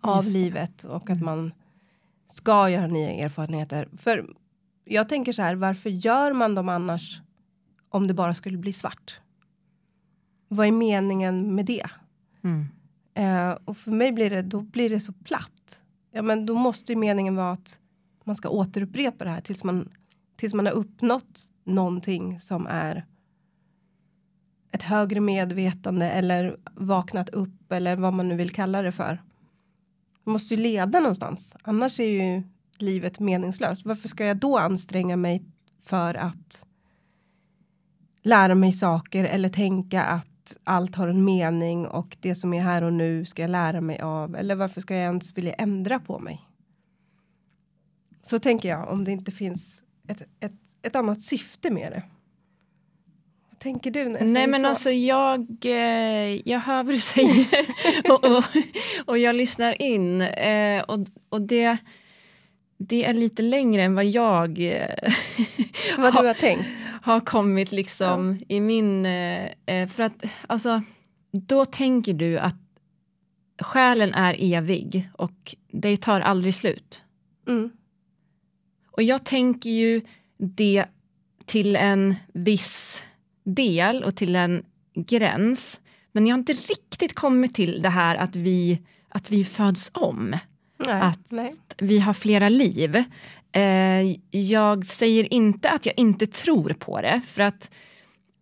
av 0.00 0.24
livet 0.24 0.84
och 0.84 1.10
att 1.10 1.20
mm. 1.20 1.24
man 1.24 1.52
ska 2.26 2.70
göra 2.70 2.86
nya 2.86 3.10
erfarenheter. 3.10 3.88
För 3.96 4.26
jag 4.84 5.08
tänker 5.08 5.32
så 5.32 5.42
här, 5.42 5.54
varför 5.54 5.90
gör 5.90 6.32
man 6.32 6.54
dem 6.54 6.68
annars 6.68 7.20
om 7.88 8.06
det 8.06 8.14
bara 8.14 8.34
skulle 8.34 8.58
bli 8.58 8.72
svart? 8.72 9.20
Vad 10.48 10.66
är 10.66 10.72
meningen 10.72 11.54
med 11.54 11.66
det? 11.66 11.86
Mm. 12.44 12.66
Eh, 13.14 13.58
och 13.64 13.76
för 13.76 13.90
mig 13.90 14.12
blir 14.12 14.30
det, 14.30 14.42
då 14.42 14.60
blir 14.60 14.90
det 14.90 15.00
så 15.00 15.12
platt. 15.12 15.80
Ja, 16.10 16.22
men 16.22 16.46
då 16.46 16.54
måste 16.54 16.92
ju 16.92 16.98
meningen 16.98 17.36
vara 17.36 17.52
att 17.52 17.78
man 18.24 18.36
ska 18.36 18.48
återupprepa 18.48 19.24
det 19.24 19.30
här 19.30 19.40
tills 19.40 19.64
man, 19.64 19.88
tills 20.36 20.54
man 20.54 20.66
har 20.66 20.72
uppnått 20.72 21.40
någonting 21.64 22.40
som 22.40 22.66
är 22.66 23.06
ett 24.70 24.82
högre 24.82 25.20
medvetande 25.20 26.10
eller 26.10 26.56
vaknat 26.74 27.28
upp 27.28 27.72
eller 27.72 27.96
vad 27.96 28.12
man 28.12 28.28
nu 28.28 28.36
vill 28.36 28.50
kalla 28.50 28.82
det 28.82 28.92
för. 28.92 29.22
Man 30.24 30.32
måste 30.32 30.54
ju 30.54 30.62
leda 30.62 31.00
någonstans, 31.00 31.56
annars 31.62 32.00
är 32.00 32.04
ju 32.04 32.42
livet 32.78 33.20
meningslöst. 33.20 33.84
Varför 33.84 34.08
ska 34.08 34.24
jag 34.24 34.36
då 34.36 34.58
anstränga 34.58 35.16
mig 35.16 35.44
för 35.82 36.14
att 36.14 36.64
lära 38.22 38.54
mig 38.54 38.72
saker 38.72 39.24
eller 39.24 39.48
tänka 39.48 40.04
att 40.04 40.31
allt 40.64 40.94
har 40.94 41.08
en 41.08 41.24
mening 41.24 41.86
och 41.86 42.16
det 42.20 42.34
som 42.34 42.54
är 42.54 42.60
här 42.60 42.82
och 42.82 42.92
nu 42.92 43.24
ska 43.24 43.42
jag 43.42 43.50
lära 43.50 43.80
mig 43.80 44.00
av. 44.00 44.36
Eller 44.36 44.54
varför 44.54 44.80
ska 44.80 44.94
jag 44.94 45.02
ens 45.02 45.38
vilja 45.38 45.52
ändra 45.52 46.00
på 46.00 46.18
mig? 46.18 46.40
Så 48.22 48.38
tänker 48.38 48.68
jag 48.68 48.88
om 48.88 49.04
det 49.04 49.12
inte 49.12 49.32
finns 49.32 49.82
ett, 50.08 50.22
ett, 50.40 50.52
ett 50.82 50.96
annat 50.96 51.22
syfte 51.22 51.70
med 51.70 51.92
det 51.92 52.02
tänker 53.62 53.90
du 53.90 54.04
när 54.04 54.20
jag 54.20 54.30
Nej 54.30 54.46
men 54.46 54.60
så? 54.60 54.66
alltså 54.66 54.90
jag, 54.90 55.46
eh, 55.64 56.48
jag 56.48 56.58
hör 56.58 56.82
vad 56.82 56.94
du 56.94 56.98
säger 56.98 57.66
och, 58.12 58.24
och, 58.24 58.44
och, 59.06 59.18
jag 59.18 59.34
lyssnar 59.34 59.82
in. 59.82 60.20
Eh, 60.20 60.82
och, 60.82 61.06
och 61.28 61.42
det, 61.42 61.76
det 62.78 63.04
är 63.04 63.14
lite 63.14 63.42
längre 63.42 63.82
än 63.82 63.94
vad 63.94 64.04
jag 64.04 64.58
eh, 64.58 65.12
Vad 65.98 66.14
du 66.14 66.26
har 66.26 66.34
tänkt. 66.34 66.81
Har 67.02 67.20
kommit 67.20 67.72
liksom 67.72 68.38
i 68.48 68.60
min... 68.60 69.06
eh, 69.06 69.48
eh, 69.66 69.88
För 69.88 70.02
att 70.02 70.24
alltså, 70.46 70.82
då 71.32 71.64
tänker 71.64 72.12
du 72.14 72.38
att 72.38 72.56
själen 73.62 74.14
är 74.14 74.36
evig 74.38 75.08
och 75.14 75.54
det 75.72 75.96
tar 75.96 76.20
aldrig 76.20 76.54
slut. 76.54 77.02
Mm. 77.48 77.70
Och 78.90 79.02
jag 79.02 79.24
tänker 79.24 79.70
ju 79.70 80.00
det 80.38 80.84
till 81.46 81.76
en 81.76 82.14
viss 82.34 83.02
del 83.44 84.04
och 84.04 84.16
till 84.16 84.36
en 84.36 84.64
gräns. 84.94 85.80
Men 86.12 86.26
jag 86.26 86.34
har 86.34 86.38
inte 86.38 86.52
riktigt 86.52 87.14
kommit 87.14 87.54
till 87.54 87.82
det 87.82 87.88
här 87.88 88.16
att 88.16 88.36
vi, 88.36 88.82
att 89.08 89.30
vi 89.30 89.44
föds 89.44 89.90
om. 89.94 90.36
Nej. 90.86 91.00
Att- 91.02 91.30
Nej. 91.30 91.54
Vi 91.78 91.98
har 91.98 92.12
flera 92.14 92.48
liv. 92.48 93.04
Eh, 93.52 94.16
jag 94.30 94.84
säger 94.84 95.34
inte 95.34 95.70
att 95.70 95.86
jag 95.86 95.94
inte 95.98 96.26
tror 96.26 96.72
på 96.72 97.00
det, 97.00 97.20
för 97.26 97.42
att 97.42 97.70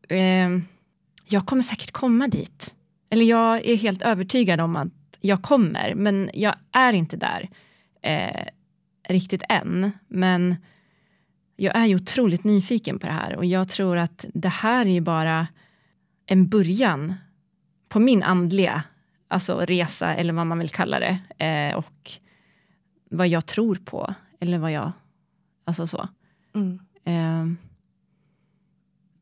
eh, 0.09 0.49
jag 1.29 1.47
kommer 1.47 1.63
säkert 1.63 1.91
komma 1.91 2.29
dit. 2.29 2.75
Eller 3.11 3.25
jag 3.25 3.67
är 3.67 3.77
helt 3.77 4.03
övertygad 4.03 4.61
om 4.61 4.77
att 4.77 4.89
jag 5.21 5.43
kommer, 5.43 5.95
men 5.95 6.31
jag 6.35 6.55
är 6.73 6.93
inte 6.93 7.17
där 7.17 7.51
eh, 8.03 8.47
riktigt 9.09 9.43
än. 9.49 9.93
Men 10.09 10.57
jag 11.57 11.77
är 11.77 11.87
ju 11.87 11.95
otroligt 11.95 12.45
nyfiken 12.45 12.99
på 12.99 13.07
det 13.07 13.13
här 13.13 13.37
och 13.37 13.45
jag 13.45 13.69
tror 13.69 13.97
att 13.97 14.25
det 14.35 14.49
här 14.49 14.87
är 14.87 14.91
ju 14.91 15.01
bara 15.01 15.47
en 16.27 16.49
början 16.49 17.15
på 17.89 18.01
min 18.01 18.23
andliga 18.23 18.83
alltså 19.31 19.59
resa, 19.61 20.15
eller 20.15 20.33
vad 20.33 20.47
man 20.47 20.59
vill 20.59 20.69
kalla 20.69 21.01
det. 21.01 21.45
Eh, 21.45 21.75
och 21.77 22.11
vad 23.11 23.29
jag 23.29 23.47
tror 23.47 23.75
på, 23.75 24.15
eller 24.41 24.59
vad 24.59 24.73
jag... 24.73 24.93
Alltså 25.65 25.87
så. 25.87 26.09
Mm. 26.55 26.79
Eh, 27.05 27.57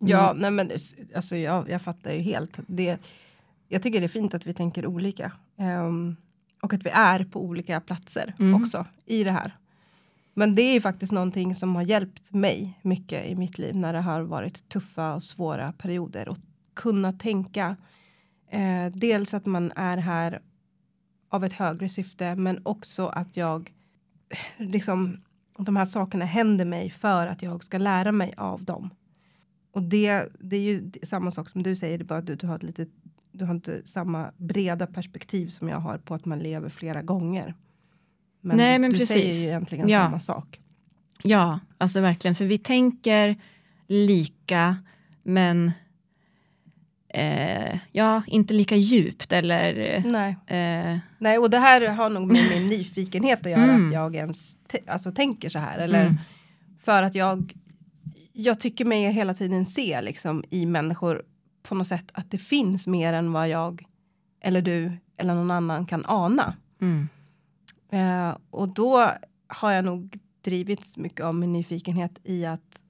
Ja, 0.01 0.31
Mm. 0.31 0.41
nej 0.43 0.51
men 0.51 0.71
alltså 1.17 1.37
jag, 1.37 1.71
jag 1.71 1.83
fattar 1.83 2.13
ju 2.13 2.19
helt. 2.21 2.59
Det, 2.67 2.99
jag 3.69 3.83
tycker 3.83 4.01
det 4.01 4.07
är 4.07 4.09
fint 4.09 4.35
att 4.35 4.47
vi 4.47 4.55
tänker 4.55 4.87
olika. 4.87 5.33
Ehm, 5.57 6.17
och 6.63 6.73
att 6.75 6.87
vi 6.87 6.91
är 6.91 7.25
på 7.25 7.45
olika 7.45 7.81
platser 7.81 8.35
Mm. 8.39 8.63
också 8.63 8.87
i 9.07 9.25
det 9.25 9.31
här. 9.31 9.53
Men 10.35 10.55
det 10.55 10.63
är 10.63 10.73
ju 10.75 10.81
faktiskt 10.81 11.13
någonting 11.13 11.55
som 11.55 11.77
har 11.77 11.83
hjälpt 11.83 12.33
mig 12.33 12.79
mycket 12.83 13.27
i 13.27 13.35
mitt 13.37 13.59
liv 13.59 13.77
när 13.77 13.93
det 13.93 14.01
har 14.01 14.21
varit 14.23 14.69
tuffa 14.69 15.15
och 15.15 15.23
svåra 15.23 15.73
perioder. 15.73 16.29
Och 16.29 16.39
kunna 16.75 17.13
tänka 17.13 17.77
eh, 18.51 18.87
dels 18.93 19.35
att 19.35 19.47
man 19.47 19.73
är 19.77 19.97
här 19.97 20.41
av 21.29 21.45
ett 21.45 21.53
högre 21.53 21.89
syfte 21.89 22.35
men 22.35 22.61
också 22.63 23.07
att 23.07 23.37
jag 23.37 23.73
liksom 24.57 25.21
de 25.59 25.77
här 25.77 25.85
sakerna 25.85 26.25
händer 26.25 26.65
mig 26.65 26.91
för 26.91 27.27
att 27.27 27.43
jag 27.43 27.65
ska 27.65 27.79
lära 27.79 28.13
mig 28.13 28.35
av 28.37 28.65
dem. 28.65 28.91
Och 29.73 29.83
det, 29.83 30.29
det 30.41 30.57
är 30.57 30.61
ju 30.61 30.91
samma 31.03 31.31
sak 31.31 31.49
som 31.49 31.63
du 31.63 31.77
säger, 31.77 31.99
det 31.99 32.03
är 32.03 32.07
bara 32.07 32.19
att 32.19 32.27
du, 32.27 32.35
du 32.37 32.47
har 32.47 32.57
ett 32.57 32.63
lite, 32.63 32.87
du 33.33 33.45
har 33.45 33.55
inte 33.55 33.87
samma 33.87 34.33
breda 34.37 34.87
perspektiv 34.87 35.49
som 35.49 35.69
jag 35.69 35.79
har 35.79 35.99
på 35.99 36.15
att 36.15 36.25
man 36.25 36.39
lever 36.39 36.69
flera 36.69 37.03
gånger. 37.03 37.55
Men, 38.41 38.57
Nej, 38.57 38.79
men 38.79 38.91
du 38.91 39.07
säger 39.07 39.27
precis. 39.27 39.45
ju 39.45 39.49
egentligen 39.49 39.89
Ja. 39.89 39.99
samma 40.07 40.21
sak. 40.21 40.61
ja, 41.23 41.61
alltså 41.79 42.01
verkligen. 42.01 42.35
För 42.35 42.45
vi 42.45 42.59
tänker 42.59 43.37
lika, 43.87 44.77
men 45.23 45.73
eh, 47.09 47.79
ja, 47.93 48.23
inte 48.27 48.55
lika 48.55 48.77
djupt. 48.77 49.33
Eller, 49.33 50.03
Nej. 50.07 50.37
eh, 50.47 50.99
Nej, 51.19 51.39
och 51.39 51.51
det 51.51 51.59
här 51.59 51.89
har 51.89 52.11
nog 52.11 52.33
med 52.33 52.43
min 52.51 52.69
nyfikenhet 52.69 53.47
att 53.47 53.53
göra, 53.53 53.63
Mm. 53.65 53.87
att 53.87 53.93
jag 53.93 54.17
ens 54.17 54.59
alltså, 54.87 55.13
tänker 55.13 55.49
så 55.49 55.59
här. 55.59 55.79
Eller 55.79 56.03
mm, 56.03 56.15
för 56.85 57.03
att 57.03 57.15
jag, 57.15 57.55
jag 58.33 58.61
tycker 58.61 58.85
mig 58.85 59.13
hela 59.13 59.35
tiden 59.35 59.65
se 59.67 60.01
liksom, 60.03 60.45
i 60.51 60.67
människor 60.67 61.23
på 61.63 61.75
något 61.75 61.89
sätt 61.89 62.11
att 62.15 62.31
det 62.31 62.39
finns 62.39 62.87
mer 62.87 63.13
än 63.13 63.33
vad 63.33 63.49
jag 63.49 63.85
eller 64.41 64.63
du 64.63 64.93
eller 65.17 65.35
någon 65.35 65.51
annan 65.51 65.87
kan 65.87 66.05
ana. 66.07 66.55
mm, 66.81 67.09
Eh, 67.91 68.37
och 68.51 68.69
då 68.69 69.11
har 69.47 69.73
jag 69.73 69.85
nog 69.85 70.19
drivits 70.45 70.97
mycket 70.97 71.25
av 71.27 71.35
min 71.35 71.53
nyfikenhet 71.53 72.19
i 72.25 72.47
att 72.47 72.81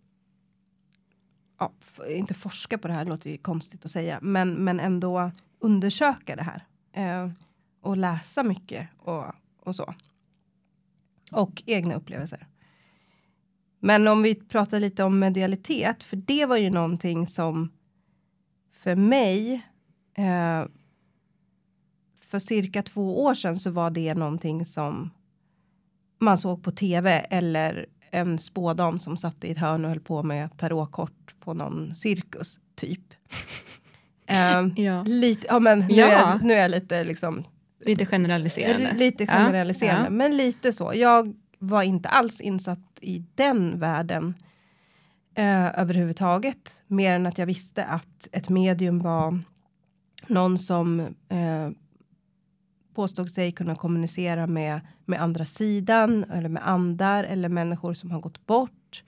ja, 1.58 1.72
inte 2.08 2.34
forska 2.34 2.78
på 2.78 2.88
det 2.88 2.94
här, 2.94 3.04
låter 3.04 3.30
ju 3.30 3.38
konstigt 3.38 3.84
att 3.84 3.90
säga, 3.90 4.18
men, 4.22 4.54
men 4.54 4.80
ändå 4.80 5.30
undersöka 5.58 6.36
det 6.36 6.42
här. 6.42 6.64
Eh, 6.92 7.30
och 7.80 7.96
läsa 7.96 8.42
mycket 8.42 8.88
och, 8.98 9.24
och 9.60 9.76
så. 9.76 9.94
Och 11.32 11.62
egna 11.66 11.94
upplevelser. 11.94 12.46
Men 13.80 14.08
om 14.08 14.22
vi 14.22 14.34
pratar 14.34 14.80
lite 14.80 15.04
om 15.04 15.18
medialitet, 15.18 16.02
för 16.04 16.16
det 16.16 16.46
var 16.46 16.56
ju 16.56 16.70
någonting 16.70 17.26
som 17.26 17.72
för 18.72 18.96
mig 18.96 19.66
eh, 20.14 20.64
för 22.16 22.38
cirka 22.38 22.82
två 22.82 23.24
år 23.24 23.34
sedan 23.34 23.56
så 23.56 23.70
var 23.70 23.90
det 23.90 24.14
någonting 24.14 24.64
som 24.64 25.10
man 26.18 26.38
såg 26.38 26.62
på 26.62 26.70
tv 26.70 27.10
eller 27.30 27.86
en 28.10 28.38
spådam 28.38 28.98
som 28.98 29.16
satt 29.16 29.44
i 29.44 29.50
ett 29.50 29.58
hörn 29.58 29.84
och 29.84 29.90
höll 29.90 30.00
på 30.00 30.22
med 30.22 30.56
tarotkort 30.58 31.34
på 31.40 31.54
någon 31.54 31.94
cirkus 31.94 32.60
typ. 32.74 33.00
Ehm, 34.26 34.72
ja. 34.76 35.02
lite, 35.02 35.46
ja 35.50 35.58
men 35.58 35.78
nu, 35.78 35.94
Ja. 35.94 36.06
är, 36.06 36.12
jag- 36.12 36.42
nu 36.44 36.54
är 36.54 36.58
jag 36.62 36.70
lite 36.70 37.04
liksom 37.04 37.44
Lite 37.80 38.06
generaliserande. 38.06 38.94
lite 38.94 39.26
generaliserande, 39.26 40.04
ja. 40.04 40.10
men 40.10 40.36
lite 40.36 40.72
så. 40.72 40.92
Jag 40.94 41.34
var 41.58 41.82
inte 41.82 42.08
alls 42.08 42.40
insatt 42.40 42.98
i 43.00 43.24
den 43.34 43.78
världen 43.80 44.34
eh, 45.34 45.80
överhuvudtaget. 45.80 46.82
Mer 46.86 47.14
än 47.14 47.26
att 47.26 47.38
jag 47.38 47.46
visste 47.46 47.84
att 47.84 48.28
ett 48.32 48.48
medium 48.48 48.98
var 48.98 49.38
någon 50.26 50.58
som 50.58 51.00
eh, 51.28 51.70
påstod 52.94 53.30
sig 53.30 53.52
kunna 53.52 53.76
kommunicera 53.76 54.46
med, 54.46 54.80
med 55.08 55.22
andra 55.22 55.44
sidan 55.44 56.24
eller 56.24 56.48
med 56.48 56.68
andar 56.68 57.24
eller 57.24 57.48
människor 57.48 57.94
som 57.94 58.10
har 58.10 58.20
gått 58.20 58.46
bort. 58.46 59.04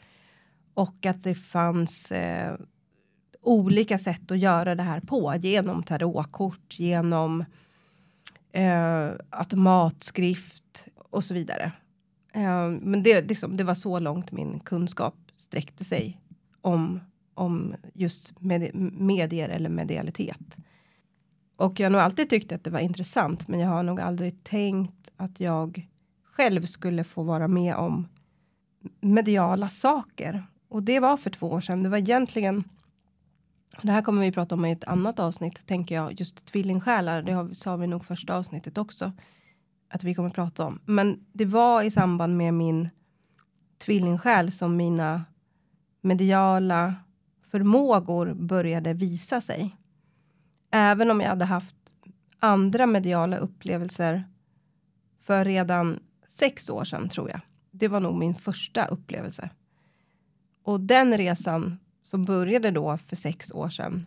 Och 0.75 1.07
att 1.07 1.23
det 1.23 1.35
fanns 1.35 2.12
eh, 2.12 2.57
olika 3.42 3.99
sätt 3.99 4.30
att 4.30 4.38
göra 4.38 4.75
det 4.75 4.83
här 4.83 5.00
på 5.00 5.35
genom 5.42 5.83
tarotkort, 5.83 6.78
genom 6.78 7.45
eh, 8.52 9.09
automatskrift 9.30 10.87
och 10.97 11.25
så 11.25 11.35
vidare. 11.35 11.73
Eh, 12.33 12.69
men 12.69 13.02
det, 13.02 13.28
liksom, 13.28 13.57
det 13.57 13.64
var 13.64 13.75
så 13.75 13.99
långt 13.99 14.33
min 14.33 14.61
kunskap 14.61 15.14
sträckte 15.35 15.85
sig 15.85 16.21
om, 16.61 17.00
om 17.35 17.75
just 17.95 18.40
med, 18.40 18.75
medier 18.75 19.49
eller 19.49 19.71
medialitet. 19.71 20.57
Och 21.61 21.81
jag 21.81 21.87
har 21.87 21.90
nog 21.90 22.00
alltid 22.00 22.31
tyckt 22.31 22.52
att 22.52 22.64
det 22.64 22.71
var 22.71 22.81
intressant, 22.81 23.49
men 23.49 23.61
jag 23.61 23.69
har 23.69 23.83
nog 23.83 24.00
aldrig 24.00 24.45
tänkt 24.45 25.11
att 25.17 25.40
jag 25.40 25.88
själv 26.25 26.64
skulle 26.64 27.05
få 27.05 27.23
vara 27.23 27.49
med 27.49 27.75
om 27.75 28.09
mediala 29.00 29.69
saker. 29.69 30.47
Och 30.69 30.83
det 30.83 31.00
var 31.00 31.17
för 31.17 31.31
två 31.31 31.47
år 31.47 31.61
sedan. 31.61 31.83
Det 31.83 31.88
var 31.88 31.99
egentligen 31.99 32.64
det 33.83 33.93
här 33.93 34.02
kommer 34.02 34.23
vi 34.23 34.33
prata 34.33 34.55
om 34.55 34.64
i 34.64 34.73
ett 34.73 34.85
annat 34.85 35.19
avsnitt, 35.19 35.67
tänker 35.67 35.95
jag. 35.95 36.21
Just 36.21 36.47
tvillingsjälar, 36.47 37.23
det 37.23 37.33
har, 37.33 37.52
sa 37.52 37.76
vi 37.76 37.87
nog 37.87 38.05
första 38.05 38.37
avsnittet 38.37 38.79
också. 38.79 39.12
Att 39.88 40.05
vi 40.05 40.14
kommer 40.14 40.31
prata 40.31 40.67
om. 40.67 40.81
Men 40.85 41.25
det 41.33 41.45
var 41.45 41.83
i 41.83 41.90
samband 41.90 42.37
med 42.37 42.55
min 42.55 42.88
tvillingsjäl 43.79 44.52
som 44.52 44.76
mina 44.76 45.25
mediala 46.00 46.95
förmågor 47.50 48.35
började 48.35 48.93
visa 48.93 49.40
sig. 49.40 49.76
Även 50.71 51.11
om 51.11 51.21
jag 51.21 51.29
hade 51.29 51.45
haft 51.45 51.77
andra 52.39 52.87
mediala 52.87 53.37
upplevelser 53.37 54.25
för 55.21 55.45
redan 55.45 56.00
sex 56.29 56.71
år 56.71 56.85
sedan, 56.85 57.09
tror 57.09 57.31
jag. 57.31 57.41
Det 57.71 57.89
var 57.89 58.00
nog 58.00 58.19
min 58.19 58.35
första 58.35 58.87
upplevelse. 58.87 59.50
Och 60.62 60.81
den 60.81 61.17
resan 61.17 61.79
som 62.03 62.25
började 62.25 62.71
då 62.71 62.99
för 62.99 63.17
sex 63.17 63.53
år 63.53 63.69
sedan 63.69 64.07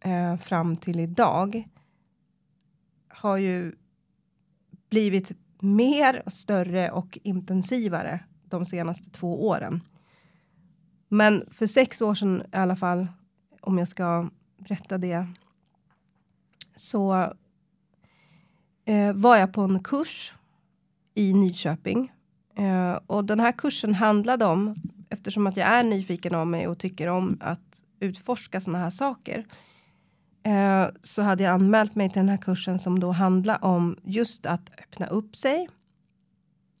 eh, 0.00 0.36
fram 0.36 0.76
till 0.76 1.00
idag 1.00 1.68
har 3.08 3.36
ju 3.36 3.72
blivit 4.88 5.32
mer, 5.60 6.22
större 6.26 6.90
och 6.90 7.18
intensivare 7.22 8.24
de 8.44 8.64
senaste 8.64 9.10
två 9.10 9.48
åren. 9.48 9.80
Men 11.08 11.44
för 11.50 11.66
sex 11.66 12.02
år 12.02 12.14
sedan 12.14 12.42
i 12.52 12.56
alla 12.56 12.76
fall, 12.76 13.06
om 13.60 13.78
jag 13.78 13.88
ska 13.88 14.30
berätta 14.58 14.98
det, 14.98 15.26
så 16.76 17.32
eh, 18.84 19.12
var 19.12 19.36
jag 19.36 19.52
på 19.52 19.60
en 19.60 19.82
kurs 19.82 20.34
i 21.14 21.34
Nyköping. 21.34 22.12
Eh, 22.56 22.98
och 23.06 23.24
den 23.24 23.40
här 23.40 23.52
kursen 23.52 23.94
handlade 23.94 24.44
om, 24.44 24.74
eftersom 25.08 25.46
att 25.46 25.56
jag 25.56 25.68
är 25.68 25.82
nyfiken 25.82 26.34
av 26.34 26.46
mig 26.46 26.68
och 26.68 26.78
tycker 26.78 27.08
om 27.08 27.38
att 27.40 27.82
utforska 28.00 28.60
sådana 28.60 28.84
här 28.84 28.90
saker, 28.90 29.46
eh, 30.42 30.86
så 31.02 31.22
hade 31.22 31.44
jag 31.44 31.52
anmält 31.52 31.94
mig 31.94 32.10
till 32.10 32.20
den 32.20 32.28
här 32.28 32.36
kursen 32.36 32.78
som 32.78 33.00
då 33.00 33.12
handlar 33.12 33.64
om 33.64 33.96
just 34.04 34.46
att 34.46 34.70
öppna 34.78 35.06
upp 35.06 35.36
sig 35.36 35.68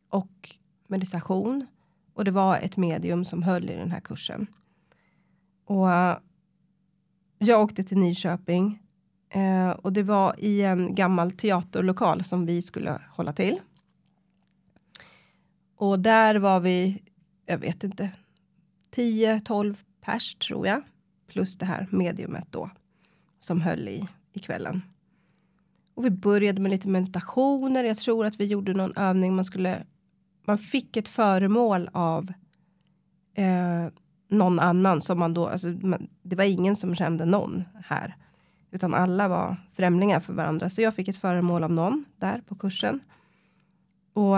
och 0.08 0.56
meditation 0.86 1.66
och 2.14 2.24
det 2.24 2.30
var 2.30 2.56
ett 2.56 2.76
medium 2.76 3.24
som 3.24 3.42
höll 3.42 3.70
i 3.70 3.76
den 3.76 3.90
här 3.90 4.00
kursen. 4.00 4.46
Och 5.64 5.92
eh, 5.92 6.18
jag 7.38 7.62
åkte 7.62 7.84
till 7.84 7.98
Nyköping 7.98 8.82
Eh, 9.36 9.70
och 9.70 9.92
det 9.92 10.02
var 10.02 10.34
i 10.38 10.62
en 10.62 10.94
gammal 10.94 11.32
teaterlokal 11.32 12.24
som 12.24 12.46
vi 12.46 12.62
skulle 12.62 13.00
hålla 13.10 13.32
till. 13.32 13.60
Och 15.76 16.00
där 16.00 16.34
var 16.34 16.60
vi, 16.60 17.02
jag 17.46 17.58
vet 17.58 17.84
inte, 17.84 18.10
10-12 18.94 19.76
pers 20.00 20.34
tror 20.34 20.66
jag. 20.66 20.82
Plus 21.26 21.58
det 21.58 21.66
här 21.66 21.88
mediumet 21.90 22.46
då 22.50 22.70
som 23.40 23.60
höll 23.60 23.88
i, 23.88 24.08
i 24.32 24.38
kvällen. 24.38 24.82
Och 25.94 26.04
vi 26.04 26.10
började 26.10 26.60
med 26.62 26.70
lite 26.70 26.88
meditationer. 26.88 27.84
Jag 27.84 27.96
tror 27.96 28.26
att 28.26 28.40
vi 28.40 28.44
gjorde 28.44 28.74
någon 28.74 28.96
övning. 28.96 29.34
Man 29.34 29.44
skulle. 29.44 29.84
Man 30.44 30.58
fick 30.58 30.96
ett 30.96 31.08
föremål 31.08 31.90
av. 31.92 32.32
Eh, 33.34 33.86
någon 34.28 34.60
annan 34.60 35.00
som 35.00 35.18
man 35.18 35.34
då. 35.34 35.46
Alltså, 35.46 35.68
man, 35.68 36.08
det 36.22 36.36
var 36.36 36.44
ingen 36.44 36.76
som 36.76 36.94
kände 36.94 37.24
någon 37.24 37.64
här, 37.84 38.16
utan 38.76 38.94
alla 38.94 39.28
var 39.28 39.56
främlingar 39.72 40.20
för 40.20 40.32
varandra. 40.32 40.70
Så 40.70 40.82
jag 40.82 40.94
fick 40.94 41.08
ett 41.08 41.16
föremål 41.16 41.64
av 41.64 41.72
någon 41.72 42.04
där 42.16 42.40
på 42.48 42.54
kursen 42.54 43.00
och 44.12 44.36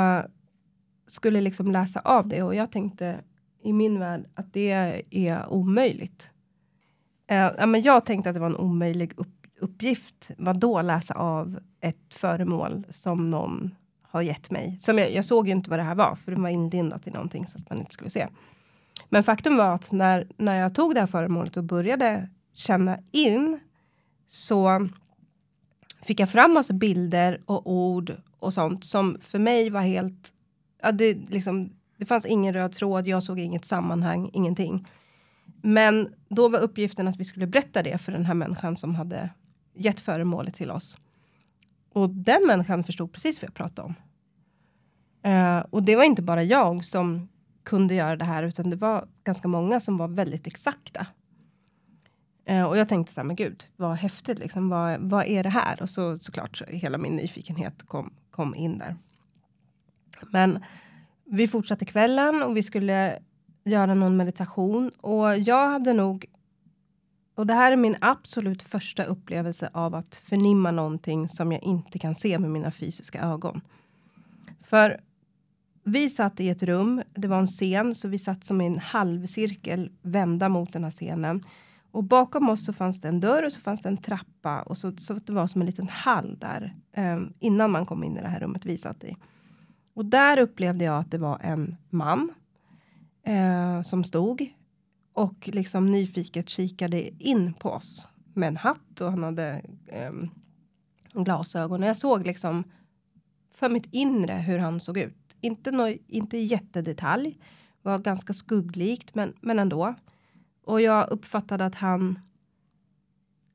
skulle 1.06 1.40
liksom 1.40 1.72
läsa 1.72 2.00
av 2.00 2.28
det 2.28 2.42
och 2.42 2.54
jag 2.54 2.72
tänkte 2.72 3.20
i 3.62 3.72
min 3.72 3.98
värld 3.98 4.24
att 4.34 4.52
det 4.52 5.02
är 5.10 5.48
omöjligt. 5.48 6.26
Eh, 7.26 7.36
ja, 7.58 7.66
men 7.66 7.82
jag 7.82 8.04
tänkte 8.04 8.30
att 8.30 8.34
det 8.34 8.40
var 8.40 8.46
en 8.46 8.56
omöjlig 8.56 9.12
upp 9.16 9.38
uppgift. 9.60 10.30
Vad 10.38 10.60
då 10.60 10.82
läsa 10.82 11.14
av 11.14 11.58
ett 11.80 12.14
föremål 12.14 12.86
som 12.90 13.30
någon 13.30 13.74
har 14.02 14.22
gett 14.22 14.50
mig. 14.50 14.78
Som 14.78 14.98
jag, 14.98 15.12
jag 15.12 15.24
såg 15.24 15.46
ju 15.46 15.52
inte 15.52 15.70
vad 15.70 15.78
det 15.78 15.82
här 15.82 15.94
var, 15.94 16.14
för 16.14 16.32
det 16.32 16.40
var 16.40 16.48
inlindat 16.48 17.06
i 17.06 17.10
någonting 17.10 17.46
så 17.46 17.58
att 17.58 17.70
man 17.70 17.78
inte 17.78 17.92
skulle 17.92 18.10
se. 18.10 18.28
Men 19.08 19.24
faktum 19.24 19.56
var 19.56 19.74
att 19.74 19.92
när, 19.92 20.26
när 20.36 20.54
jag 20.54 20.74
tog 20.74 20.94
det 20.94 21.00
här 21.00 21.06
föremålet 21.06 21.56
och 21.56 21.64
började 21.64 22.28
känna 22.52 22.98
in 23.12 23.60
så 24.28 24.88
fick 26.02 26.20
jag 26.20 26.30
fram 26.30 26.52
massa 26.52 26.74
bilder 26.74 27.40
och 27.46 27.72
ord 27.72 28.16
och 28.38 28.54
sånt 28.54 28.84
som 28.84 29.18
för 29.20 29.38
mig 29.38 29.70
var 29.70 29.80
helt... 29.80 30.34
Ja, 30.82 30.92
det, 30.92 31.14
liksom, 31.14 31.72
det 31.96 32.06
fanns 32.06 32.26
ingen 32.26 32.54
röd 32.54 32.72
tråd, 32.72 33.08
jag 33.08 33.22
såg 33.22 33.38
inget 33.38 33.64
sammanhang, 33.64 34.30
ingenting. 34.32 34.86
Men 35.62 36.14
då 36.28 36.48
var 36.48 36.58
uppgiften 36.58 37.08
att 37.08 37.16
vi 37.16 37.24
skulle 37.24 37.46
berätta 37.46 37.82
det 37.82 37.98
för 37.98 38.12
den 38.12 38.24
här 38.24 38.34
människan 38.34 38.76
som 38.76 38.94
hade 38.94 39.30
gett 39.74 40.00
föremålet 40.00 40.56
till 40.56 40.70
oss. 40.70 40.96
Och 41.92 42.10
den 42.10 42.46
människan 42.46 42.84
förstod 42.84 43.12
precis 43.12 43.42
vad 43.42 43.48
jag 43.48 43.54
pratade 43.54 43.88
om. 43.88 43.94
Uh, 45.32 45.58
och 45.70 45.82
det 45.82 45.96
var 45.96 46.04
inte 46.04 46.22
bara 46.22 46.42
jag 46.42 46.84
som 46.84 47.28
kunde 47.62 47.94
göra 47.94 48.16
det 48.16 48.24
här, 48.24 48.42
utan 48.42 48.70
det 48.70 48.76
var 48.76 49.08
ganska 49.24 49.48
många 49.48 49.80
som 49.80 49.96
var 49.96 50.08
väldigt 50.08 50.46
exakta. 50.46 51.06
Eh, 52.48 52.62
och 52.62 52.78
jag 52.78 52.88
tänkte 52.88 53.12
så 53.12 53.20
här, 53.20 53.26
men 53.26 53.36
gud, 53.36 53.66
vad 53.76 53.96
häftigt 53.96 54.38
liksom. 54.38 54.68
Vad, 54.68 55.00
vad 55.00 55.26
är 55.26 55.42
det 55.42 55.48
här? 55.48 55.82
Och 55.82 55.90
så 55.90 56.18
såklart, 56.18 56.56
så 56.56 56.64
hela 56.64 56.98
min 56.98 57.16
nyfikenhet 57.16 57.82
kom, 57.86 58.12
kom 58.30 58.54
in 58.54 58.78
där. 58.78 58.96
Men 60.32 60.64
vi 61.24 61.48
fortsatte 61.48 61.84
kvällen 61.84 62.42
och 62.42 62.56
vi 62.56 62.62
skulle 62.62 63.18
göra 63.64 63.94
någon 63.94 64.16
meditation 64.16 64.90
och 64.90 65.38
jag 65.38 65.68
hade 65.68 65.92
nog 65.92 66.26
och 67.34 67.46
det 67.46 67.54
här 67.54 67.72
är 67.72 67.76
min 67.76 67.96
absolut 68.00 68.62
första 68.62 69.04
upplevelse 69.04 69.70
av 69.72 69.94
att 69.94 70.14
förnimma 70.14 70.70
någonting 70.70 71.28
som 71.28 71.52
jag 71.52 71.62
inte 71.62 71.98
kan 71.98 72.14
se 72.14 72.38
med 72.38 72.50
mina 72.50 72.70
fysiska 72.70 73.20
ögon. 73.20 73.60
För 74.62 75.00
vi 75.84 76.08
satt 76.08 76.40
i 76.40 76.48
ett 76.48 76.62
rum, 76.62 77.02
det 77.14 77.28
var 77.28 77.38
en 77.38 77.46
scen, 77.46 77.94
så 77.94 78.08
vi 78.08 78.18
satt 78.18 78.44
som 78.44 78.60
i 78.60 78.66
en 78.66 78.78
halvcirkel 78.78 79.90
vända 80.02 80.48
mot 80.48 80.72
den 80.72 80.84
här 80.84 80.90
scenen. 80.90 81.44
Och 81.90 82.04
bakom 82.04 82.48
oss 82.48 82.64
så 82.64 82.72
fanns 82.72 83.00
det 83.00 83.08
en 83.08 83.20
dörr 83.20 83.42
och 83.42 83.52
så 83.52 83.60
fanns 83.60 83.82
det 83.82 83.88
en 83.88 83.96
trappa 83.96 84.62
och 84.62 84.78
så, 84.78 84.96
så 84.96 85.14
det 85.14 85.32
var 85.32 85.46
som 85.46 85.60
en 85.60 85.66
liten 85.66 85.88
hall 85.88 86.36
där 86.38 86.74
eh, 86.92 87.20
innan 87.38 87.70
man 87.70 87.86
kom 87.86 88.04
in 88.04 88.16
i 88.16 88.22
det 88.22 88.28
här 88.28 88.40
rummet 88.40 88.66
vi 88.66 88.78
satt 88.78 89.04
i. 89.04 89.16
Och 89.94 90.04
där 90.04 90.38
upplevde 90.38 90.84
jag 90.84 90.98
att 90.98 91.10
det 91.10 91.18
var 91.18 91.38
en 91.42 91.76
man 91.90 92.32
eh, 93.22 93.82
som 93.82 94.04
stod 94.04 94.52
och 95.12 95.48
liksom 95.52 95.90
nyfiket 95.90 96.48
kikade 96.48 97.24
in 97.24 97.54
på 97.54 97.70
oss 97.70 98.08
med 98.34 98.46
en 98.46 98.56
hatt 98.56 99.00
och 99.00 99.10
han 99.10 99.22
hade 99.22 99.62
eh, 99.86 100.12
glasögon. 101.12 101.82
Och 101.82 101.88
jag 101.88 101.96
såg 101.96 102.26
liksom 102.26 102.64
för 103.54 103.68
mitt 103.68 103.88
inre 103.90 104.32
hur 104.32 104.58
han 104.58 104.80
såg 104.80 104.98
ut. 104.98 105.36
Inte, 105.40 105.70
no, 105.70 105.96
inte 106.06 106.38
jättedetalj, 106.38 107.38
var 107.82 107.98
ganska 107.98 108.32
skugglikt, 108.32 109.14
men, 109.14 109.34
men 109.40 109.58
ändå. 109.58 109.94
Och 110.68 110.80
jag 110.80 111.10
uppfattade 111.10 111.64
att 111.66 111.74
han. 111.74 112.18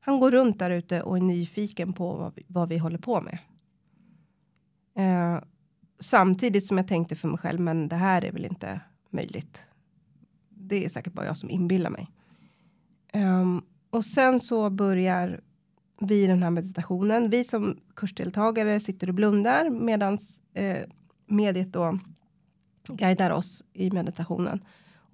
Han 0.00 0.20
går 0.20 0.30
runt 0.30 0.58
där 0.58 0.70
ute 0.70 1.02
och 1.02 1.16
är 1.16 1.20
nyfiken 1.20 1.92
på 1.92 2.14
vad 2.14 2.34
vi, 2.34 2.42
vad 2.48 2.68
vi 2.68 2.78
håller 2.78 2.98
på 2.98 3.20
med. 3.20 3.38
Eh, 4.96 5.42
samtidigt 5.98 6.66
som 6.66 6.76
jag 6.76 6.88
tänkte 6.88 7.16
för 7.16 7.28
mig 7.28 7.38
själv, 7.38 7.60
men 7.60 7.88
det 7.88 7.96
här 7.96 8.24
är 8.24 8.32
väl 8.32 8.44
inte 8.44 8.80
möjligt 9.10 9.68
det 10.68 10.84
är 10.84 10.88
säkert 10.88 11.12
bara 11.12 11.26
jag 11.26 11.36
som 11.36 11.50
inbillar 11.50 11.90
mig. 11.90 12.10
Um, 13.12 13.62
och 13.90 14.04
sen 14.04 14.40
så 14.40 14.70
börjar 14.70 15.40
vi 16.00 16.26
den 16.26 16.42
här 16.42 16.50
meditationen. 16.50 17.30
Vi 17.30 17.44
som 17.44 17.80
kursdeltagare 17.96 18.80
sitter 18.80 19.08
och 19.08 19.14
blundar 19.14 19.70
medans 19.70 20.40
eh, 20.54 20.88
mediet 21.26 21.72
då 21.72 21.98
guidar 22.88 23.30
oss 23.30 23.64
i 23.72 23.90
meditationen. 23.90 24.64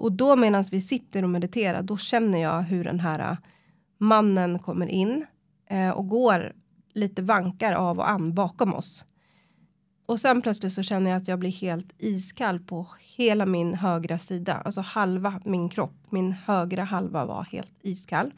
Och 0.01 0.13
då 0.13 0.37
medan 0.37 0.65
vi 0.71 0.81
sitter 0.81 1.23
och 1.23 1.31
mediterar, 1.31 1.83
då 1.83 1.97
känner 1.97 2.39
jag 2.39 2.63
hur 2.63 2.85
den 2.85 3.01
här 3.01 3.31
äh, 3.31 3.39
mannen 3.99 4.59
kommer 4.59 4.87
in 4.87 5.27
eh, 5.67 5.91
och 5.91 6.09
går 6.09 6.53
lite 6.95 7.23
vankar 7.23 7.73
av 7.73 7.99
och 7.99 8.11
an 8.11 8.35
bakom 8.35 8.75
oss. 8.75 9.05
Och 10.07 10.21
sen 10.21 10.43
plötsligt 10.43 10.73
så 10.73 10.83
känner 10.83 11.11
jag 11.11 11.17
att 11.17 11.29
jag 11.29 11.39
blir 11.39 11.51
helt 11.51 11.95
iskall 11.99 12.61
på 12.61 12.87
hela 13.17 13.47
min 13.47 13.75
högra 13.75 14.19
sida. 14.19 14.55
Alltså 14.55 14.81
halva 14.81 15.41
min 15.45 15.69
kropp. 15.69 15.97
Min 16.11 16.33
högra 16.33 16.85
halva 16.85 17.25
var 17.25 17.45
helt 17.45 17.75
iskall. 17.83 18.33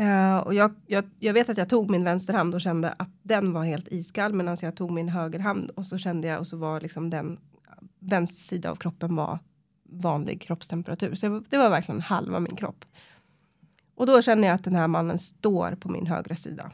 Uh, 0.00 0.36
och 0.36 0.54
jag, 0.54 0.74
jag, 0.86 1.04
jag, 1.18 1.32
vet 1.32 1.48
att 1.48 1.58
jag 1.58 1.68
tog 1.68 1.90
min 1.90 2.04
vänsterhand 2.04 2.54
och 2.54 2.60
kände 2.60 2.92
att 2.92 3.10
den 3.22 3.52
var 3.52 3.64
helt 3.64 3.88
iskall 3.88 4.32
medan 4.32 4.56
jag 4.62 4.76
tog 4.76 4.90
min 4.90 5.08
högerhand 5.08 5.70
och 5.70 5.86
så 5.86 5.98
kände 5.98 6.28
jag 6.28 6.38
och 6.38 6.46
så 6.46 6.56
var 6.56 6.80
liksom 6.80 7.10
den 7.10 7.38
vänster 7.98 8.42
sida 8.42 8.70
av 8.70 8.76
kroppen 8.76 9.16
var 9.16 9.38
vanlig 9.88 10.40
kroppstemperatur. 10.40 11.14
Så 11.14 11.42
det 11.48 11.58
var 11.58 11.70
verkligen 11.70 12.00
halva 12.00 12.40
min 12.40 12.56
kropp. 12.56 12.84
Och 13.94 14.06
då 14.06 14.22
känner 14.22 14.48
jag 14.48 14.54
att 14.54 14.64
den 14.64 14.74
här 14.74 14.88
mannen 14.88 15.18
står 15.18 15.74
på 15.74 15.88
min 15.88 16.06
högra 16.06 16.36
sida. 16.36 16.72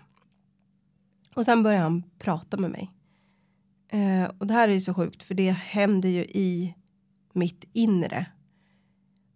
Och 1.35 1.44
sen 1.44 1.62
börjar 1.62 1.81
han 1.81 2.03
prata 2.18 2.57
med 2.57 2.70
mig. 2.70 2.92
Eh, 3.88 4.31
och 4.38 4.46
det 4.46 4.55
här 4.55 4.68
är 4.68 4.72
ju 4.72 4.81
så 4.81 4.94
sjukt, 4.94 5.22
för 5.22 5.35
det 5.35 5.51
händer 5.51 6.09
ju 6.09 6.22
i 6.25 6.75
mitt 7.33 7.64
inre. 7.72 8.27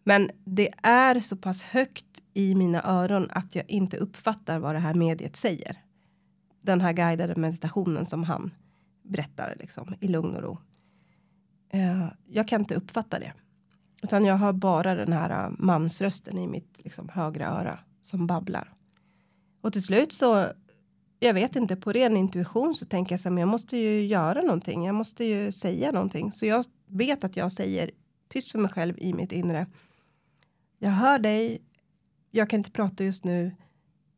Men 0.04 0.30
det 0.44 0.70
är 0.82 1.20
så 1.20 1.36
pass 1.36 1.62
högt 1.62 2.22
i 2.34 2.54
mina 2.54 2.82
öron 2.82 3.28
att 3.30 3.54
jag 3.54 3.70
inte 3.70 3.96
uppfattar 3.96 4.58
vad 4.58 4.74
det 4.74 4.78
här 4.78 4.94
mediet 4.94 5.36
säger. 5.36 5.82
Den 6.60 6.80
här 6.80 6.92
guidade 6.92 7.40
meditationen 7.40 8.06
som 8.06 8.24
han 8.24 8.54
berättar 9.02 9.56
liksom, 9.60 9.94
i 10.00 10.08
lugn 10.08 10.36
och 10.36 10.42
ro. 10.42 10.58
Eh, 11.68 12.08
jag 12.26 12.48
kan 12.48 12.60
inte 12.60 12.74
uppfatta 12.74 13.18
det. 13.18 13.32
Utan 14.02 14.24
jag 14.24 14.36
hör 14.36 14.52
bara 14.52 14.94
den 14.94 15.12
här 15.12 15.44
äh, 15.44 15.50
mansrösten 15.58 16.38
i 16.38 16.46
mitt 16.46 16.80
liksom, 16.84 17.08
högra 17.08 17.46
öra 17.46 17.78
som 18.02 18.26
babblar. 18.26 18.72
Och 19.60 19.72
till 19.72 19.82
slut 19.82 20.12
så 20.12 20.52
jag 21.20 21.34
vet 21.34 21.56
inte, 21.56 21.76
på 21.76 21.92
ren 21.92 22.16
intuition 22.16 22.74
så 22.74 22.86
tänker 22.86 23.12
jag 23.12 23.20
så 23.20 23.28
här, 23.28 23.34
men 23.34 23.40
jag 23.40 23.48
måste 23.48 23.76
ju 23.76 24.06
göra 24.06 24.42
någonting. 24.42 24.84
Jag 24.84 24.94
måste 24.94 25.24
ju 25.24 25.52
säga 25.52 25.92
någonting. 25.92 26.32
Så 26.32 26.46
jag 26.46 26.64
vet 26.86 27.24
att 27.24 27.36
jag 27.36 27.52
säger 27.52 27.90
tyst 28.28 28.52
för 28.52 28.58
mig 28.58 28.70
själv 28.70 28.98
i 28.98 29.12
mitt 29.14 29.32
inre. 29.32 29.66
Jag 30.78 30.90
hör 30.90 31.18
dig. 31.18 31.62
Jag 32.30 32.50
kan 32.50 32.60
inte 32.60 32.70
prata 32.70 33.04
just 33.04 33.24
nu. 33.24 33.52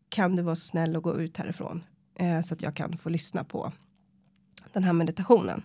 Kan 0.08 0.36
du 0.36 0.42
vara 0.42 0.54
så 0.54 0.66
snäll 0.66 0.96
och 0.96 1.02
gå 1.02 1.20
ut 1.20 1.36
härifrån 1.36 1.84
eh, 2.14 2.40
så 2.40 2.54
att 2.54 2.62
jag 2.62 2.76
kan 2.76 2.98
få 2.98 3.08
lyssna 3.08 3.44
på 3.44 3.72
den 4.72 4.84
här 4.84 4.92
meditationen. 4.92 5.62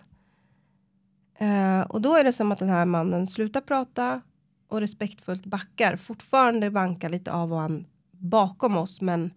Eh, 1.38 1.80
och 1.80 2.00
då 2.00 2.16
är 2.16 2.24
det 2.24 2.32
som 2.32 2.52
att 2.52 2.58
den 2.58 2.68
här 2.68 2.84
mannen 2.84 3.26
slutar 3.26 3.60
prata 3.60 4.20
och 4.68 4.80
respektfullt 4.80 5.46
backar. 5.46 5.96
Fortfarande 5.96 6.70
vankar 6.70 7.08
lite 7.08 7.32
av 7.32 7.52
och 7.52 7.62
an 7.62 7.86
bakom 8.10 8.76
oss, 8.76 9.00
men 9.00 9.30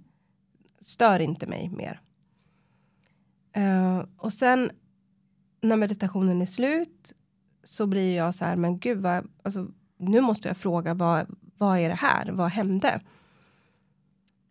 stör 0.81 1.19
inte 1.19 1.47
mig 1.47 1.69
mer. 1.69 2.01
Uh, 3.57 4.03
och 4.17 4.33
sen 4.33 4.71
när 5.61 5.75
meditationen 5.75 6.41
är 6.41 6.45
slut 6.45 7.13
så 7.63 7.87
blir 7.87 8.15
jag 8.15 8.35
så 8.35 8.45
här, 8.45 8.55
men 8.55 8.79
gud 8.79 8.97
vad, 8.97 9.27
alltså, 9.43 9.67
nu 9.97 10.21
måste 10.21 10.47
jag 10.47 10.57
fråga 10.57 10.93
vad, 10.93 11.35
vad 11.57 11.79
är 11.79 11.89
det 11.89 11.95
här? 11.95 12.31
Vad 12.31 12.51
hände? 12.51 13.01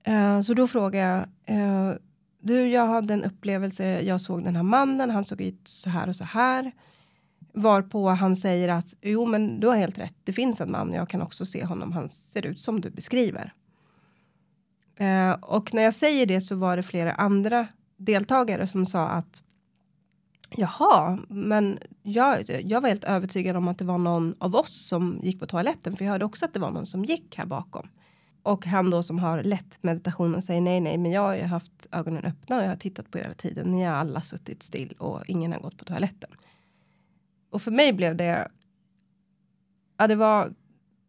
Uh, 0.09 0.41
så 0.41 0.55
då 0.55 0.69
frågar 0.69 1.27
jag, 1.47 1.57
uh, 1.57 1.97
du, 2.39 2.69
jag 2.69 2.87
hade 2.87 3.15
en 3.15 3.25
upplevelse, 3.25 4.01
jag 4.01 4.21
såg 4.21 4.45
den 4.45 4.57
här 4.57 4.63
mannen, 4.63 5.11
han 5.11 5.25
såg 5.25 5.41
ut 5.41 5.69
så 5.69 5.91
här 5.91 6.09
och 6.09 6.17
så 6.17 6.25
här. 6.25 6.73
Varpå 7.59 8.09
han 8.09 8.37
säger 8.37 8.69
att 8.69 8.95
jo, 9.03 9.27
men 9.27 9.61
du 9.61 9.67
har 9.67 9.77
helt 9.77 9.99
rätt. 9.99 10.15
Det 10.25 10.33
finns 10.33 10.61
en 10.61 10.71
man. 10.71 10.93
Jag 10.93 11.09
kan 11.09 11.23
också 11.23 11.47
se 11.47 11.65
honom. 11.65 11.93
Han 11.93 12.09
ser 12.09 12.47
ut 12.47 12.61
som 12.61 12.81
du 12.81 12.91
beskriver. 12.91 13.53
Eh, 14.97 15.31
och 15.31 15.75
när 15.75 15.83
jag 15.83 15.95
säger 15.95 16.27
det 16.27 16.41
så 16.41 16.57
var 16.57 16.77
det 16.77 16.83
flera 16.83 17.13
andra 17.13 17.67
deltagare 17.97 18.67
som 18.67 18.87
sa 18.87 19.09
att 19.09 19.43
Jaha, 20.51 21.19
men 21.29 21.79
jag, 22.03 22.51
jag 22.65 22.81
var 22.81 22.89
helt 22.89 23.05
övertygad 23.05 23.57
om 23.57 23.69
att 23.69 23.79
det 23.79 23.85
var 23.85 23.99
någon 23.99 24.35
av 24.39 24.55
oss 24.55 24.89
som 24.89 25.21
gick 25.23 25.41
på 25.41 25.47
toaletten, 25.47 25.97
för 25.97 26.05
jag 26.05 26.13
hörde 26.13 26.25
också 26.25 26.45
att 26.45 26.55
det 26.55 26.61
var 26.61 26.71
någon 26.71 26.87
som 26.87 27.05
gick 27.05 27.37
här 27.37 27.47
bakom. 27.47 27.89
Och 28.43 28.67
han 28.67 28.91
då 28.91 29.03
som 29.03 29.19
har 29.19 29.43
lett 29.43 29.83
meditationen 29.83 30.43
säger 30.43 30.61
nej, 30.61 30.81
nej, 30.81 30.99
men 30.99 31.11
jag 31.11 31.21
har 31.21 31.35
ju 31.35 31.43
haft 31.43 31.87
ögonen 31.93 32.25
öppna 32.25 32.57
och 32.57 32.63
jag 32.63 32.69
har 32.69 32.77
tittat 32.77 33.11
på 33.11 33.19
er 33.19 33.23
hela 33.23 33.35
tiden. 33.35 33.71
Ni 33.71 33.85
har 33.85 33.93
alla 33.93 34.21
suttit 34.21 34.63
still 34.63 34.95
och 34.99 35.23
ingen 35.27 35.53
har 35.53 35.61
gått 35.61 35.79
på 35.79 35.85
toaletten. 35.85 36.31
Och 37.51 37.63
för 37.63 37.71
mig 37.71 37.93
blev 37.93 38.17
det. 38.17 38.49
Ja, 39.97 40.07
det 40.07 40.15
var. 40.15 40.55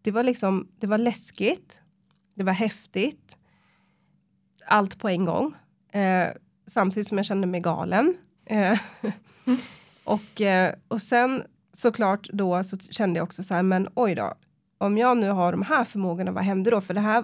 Det 0.01 0.11
var 0.11 0.23
liksom. 0.23 0.67
Det 0.79 0.87
var 0.87 0.97
läskigt. 0.97 1.79
Det 2.33 2.43
var 2.43 2.53
häftigt. 2.53 3.37
Allt 4.65 4.99
på 4.99 5.09
en 5.09 5.25
gång. 5.25 5.53
Eh, 5.91 6.29
samtidigt 6.67 7.07
som 7.07 7.17
jag 7.17 7.25
kände 7.25 7.47
mig 7.47 7.61
galen. 7.61 8.17
Eh, 8.45 8.79
och, 10.03 10.41
eh, 10.41 10.73
och 10.87 11.01
sen 11.01 11.43
såklart 11.73 12.29
då 12.33 12.63
så 12.63 12.77
kände 12.77 13.17
jag 13.17 13.23
också 13.23 13.43
så 13.43 13.53
här, 13.53 13.63
men 13.63 13.87
oj 13.95 14.15
då, 14.15 14.33
om 14.77 14.97
jag 14.97 15.17
nu 15.17 15.29
har 15.29 15.51
de 15.51 15.61
här 15.61 15.85
förmågorna, 15.85 16.31
vad 16.31 16.43
händer 16.43 16.71
då? 16.71 16.81
För 16.81 16.93
det 16.93 16.99
här, 16.99 17.23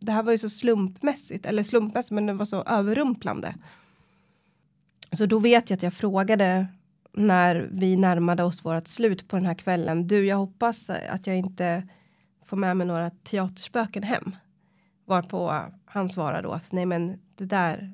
det 0.00 0.12
här 0.12 0.22
var 0.22 0.32
ju 0.32 0.38
så 0.38 0.48
slumpmässigt, 0.48 1.46
eller 1.46 1.62
slumpmässigt, 1.62 2.12
men 2.12 2.26
det 2.26 2.32
var 2.32 2.44
så 2.44 2.62
överrumplande. 2.62 3.54
Så 5.12 5.26
då 5.26 5.38
vet 5.38 5.70
jag 5.70 5.76
att 5.76 5.82
jag 5.82 5.94
frågade 5.94 6.66
när 7.16 7.68
vi 7.72 7.96
närmade 7.96 8.42
oss 8.42 8.64
vårt 8.64 8.86
slut 8.86 9.28
på 9.28 9.36
den 9.36 9.46
här 9.46 9.54
kvällen. 9.54 10.06
Du, 10.06 10.26
jag 10.26 10.36
hoppas 10.36 10.90
att 10.90 11.26
jag 11.26 11.36
inte 11.36 11.88
får 12.44 12.56
med 12.56 12.76
mig 12.76 12.86
några 12.86 13.10
teaterspöken 13.10 14.02
hem. 14.02 14.36
Varpå 15.06 15.62
han 15.84 16.08
svarar 16.08 16.42
då 16.42 16.52
att 16.52 16.72
nej, 16.72 16.86
men 16.86 17.18
det 17.34 17.44
där. 17.44 17.92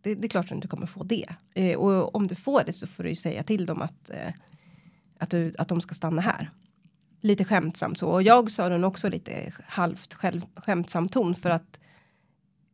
Det, 0.00 0.14
det 0.14 0.26
är 0.26 0.28
klart 0.28 0.44
att 0.44 0.48
du 0.48 0.54
inte 0.54 0.68
kommer 0.68 0.86
få 0.86 1.02
det. 1.02 1.26
Eh, 1.54 1.78
och 1.78 2.14
om 2.14 2.26
du 2.26 2.34
får 2.34 2.62
det 2.66 2.72
så 2.72 2.86
får 2.86 3.02
du 3.02 3.08
ju 3.08 3.16
säga 3.16 3.42
till 3.42 3.66
dem 3.66 3.82
att 3.82 4.10
eh, 4.10 4.32
att, 5.18 5.30
du, 5.30 5.54
att 5.58 5.68
de 5.68 5.80
ska 5.80 5.94
stanna 5.94 6.22
här 6.22 6.50
lite 7.22 7.44
skämtsamt 7.44 7.98
så. 7.98 8.08
Och 8.08 8.22
jag 8.22 8.50
sa 8.50 8.68
den 8.68 8.84
också 8.84 9.08
lite 9.08 9.52
halvt 9.66 10.14
själv, 10.14 10.42
skämtsam 10.56 11.08
ton 11.08 11.34
för 11.34 11.50
att 11.50 11.78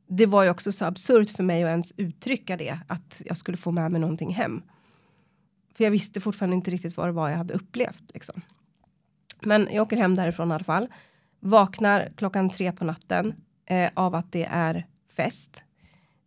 det 0.06 0.26
var 0.26 0.42
ju 0.42 0.50
också 0.50 0.72
så 0.72 0.84
absurt 0.84 1.30
för 1.30 1.42
mig 1.42 1.64
att 1.64 1.68
ens 1.68 1.92
uttrycka 1.96 2.56
det, 2.56 2.78
att 2.86 3.22
jag 3.24 3.36
skulle 3.36 3.56
få 3.56 3.70
med 3.70 3.92
mig 3.92 4.00
någonting 4.00 4.34
hem. 4.34 4.62
För 5.78 5.84
jag 5.84 5.90
visste 5.90 6.20
fortfarande 6.20 6.56
inte 6.56 6.70
riktigt 6.70 6.96
vad 6.96 7.08
det 7.08 7.12
var 7.12 7.28
jag 7.28 7.36
hade 7.36 7.54
upplevt. 7.54 8.02
Liksom. 8.14 8.40
Men 9.40 9.68
jag 9.72 9.82
åker 9.82 9.96
hem 9.96 10.14
därifrån 10.14 10.50
i 10.50 10.54
alla 10.54 10.64
fall. 10.64 10.88
Vaknar 11.40 12.12
klockan 12.16 12.50
tre 12.50 12.72
på 12.72 12.84
natten 12.84 13.34
eh, 13.66 13.90
av 13.94 14.14
att 14.14 14.32
det 14.32 14.44
är 14.44 14.86
fest. 15.16 15.62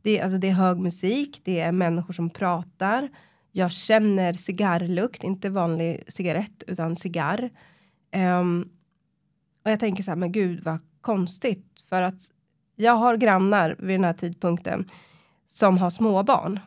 Det 0.01 0.19
är, 0.19 0.23
alltså, 0.23 0.37
det 0.37 0.49
är 0.49 0.53
hög 0.53 0.79
musik, 0.79 1.41
det 1.43 1.59
är 1.59 1.71
människor 1.71 2.13
som 2.13 2.29
pratar. 2.29 3.09
Jag 3.51 3.71
känner 3.71 4.33
cigarrlukt, 4.33 5.23
inte 5.23 5.49
vanlig 5.49 6.03
cigarett 6.07 6.63
utan 6.67 6.95
cigarr. 6.95 7.49
Um, 8.15 8.69
och 9.65 9.71
jag 9.71 9.79
tänker 9.79 10.03
så 10.03 10.11
här, 10.11 10.15
men 10.15 10.31
gud 10.31 10.63
vad 10.63 10.79
konstigt. 11.01 11.65
För 11.89 12.01
att 12.01 12.29
jag 12.75 12.93
har 12.93 13.17
grannar 13.17 13.75
vid 13.79 13.95
den 13.95 14.03
här 14.03 14.13
tidpunkten 14.13 14.91
som 15.47 15.77
har 15.77 15.89
småbarn 15.89 16.59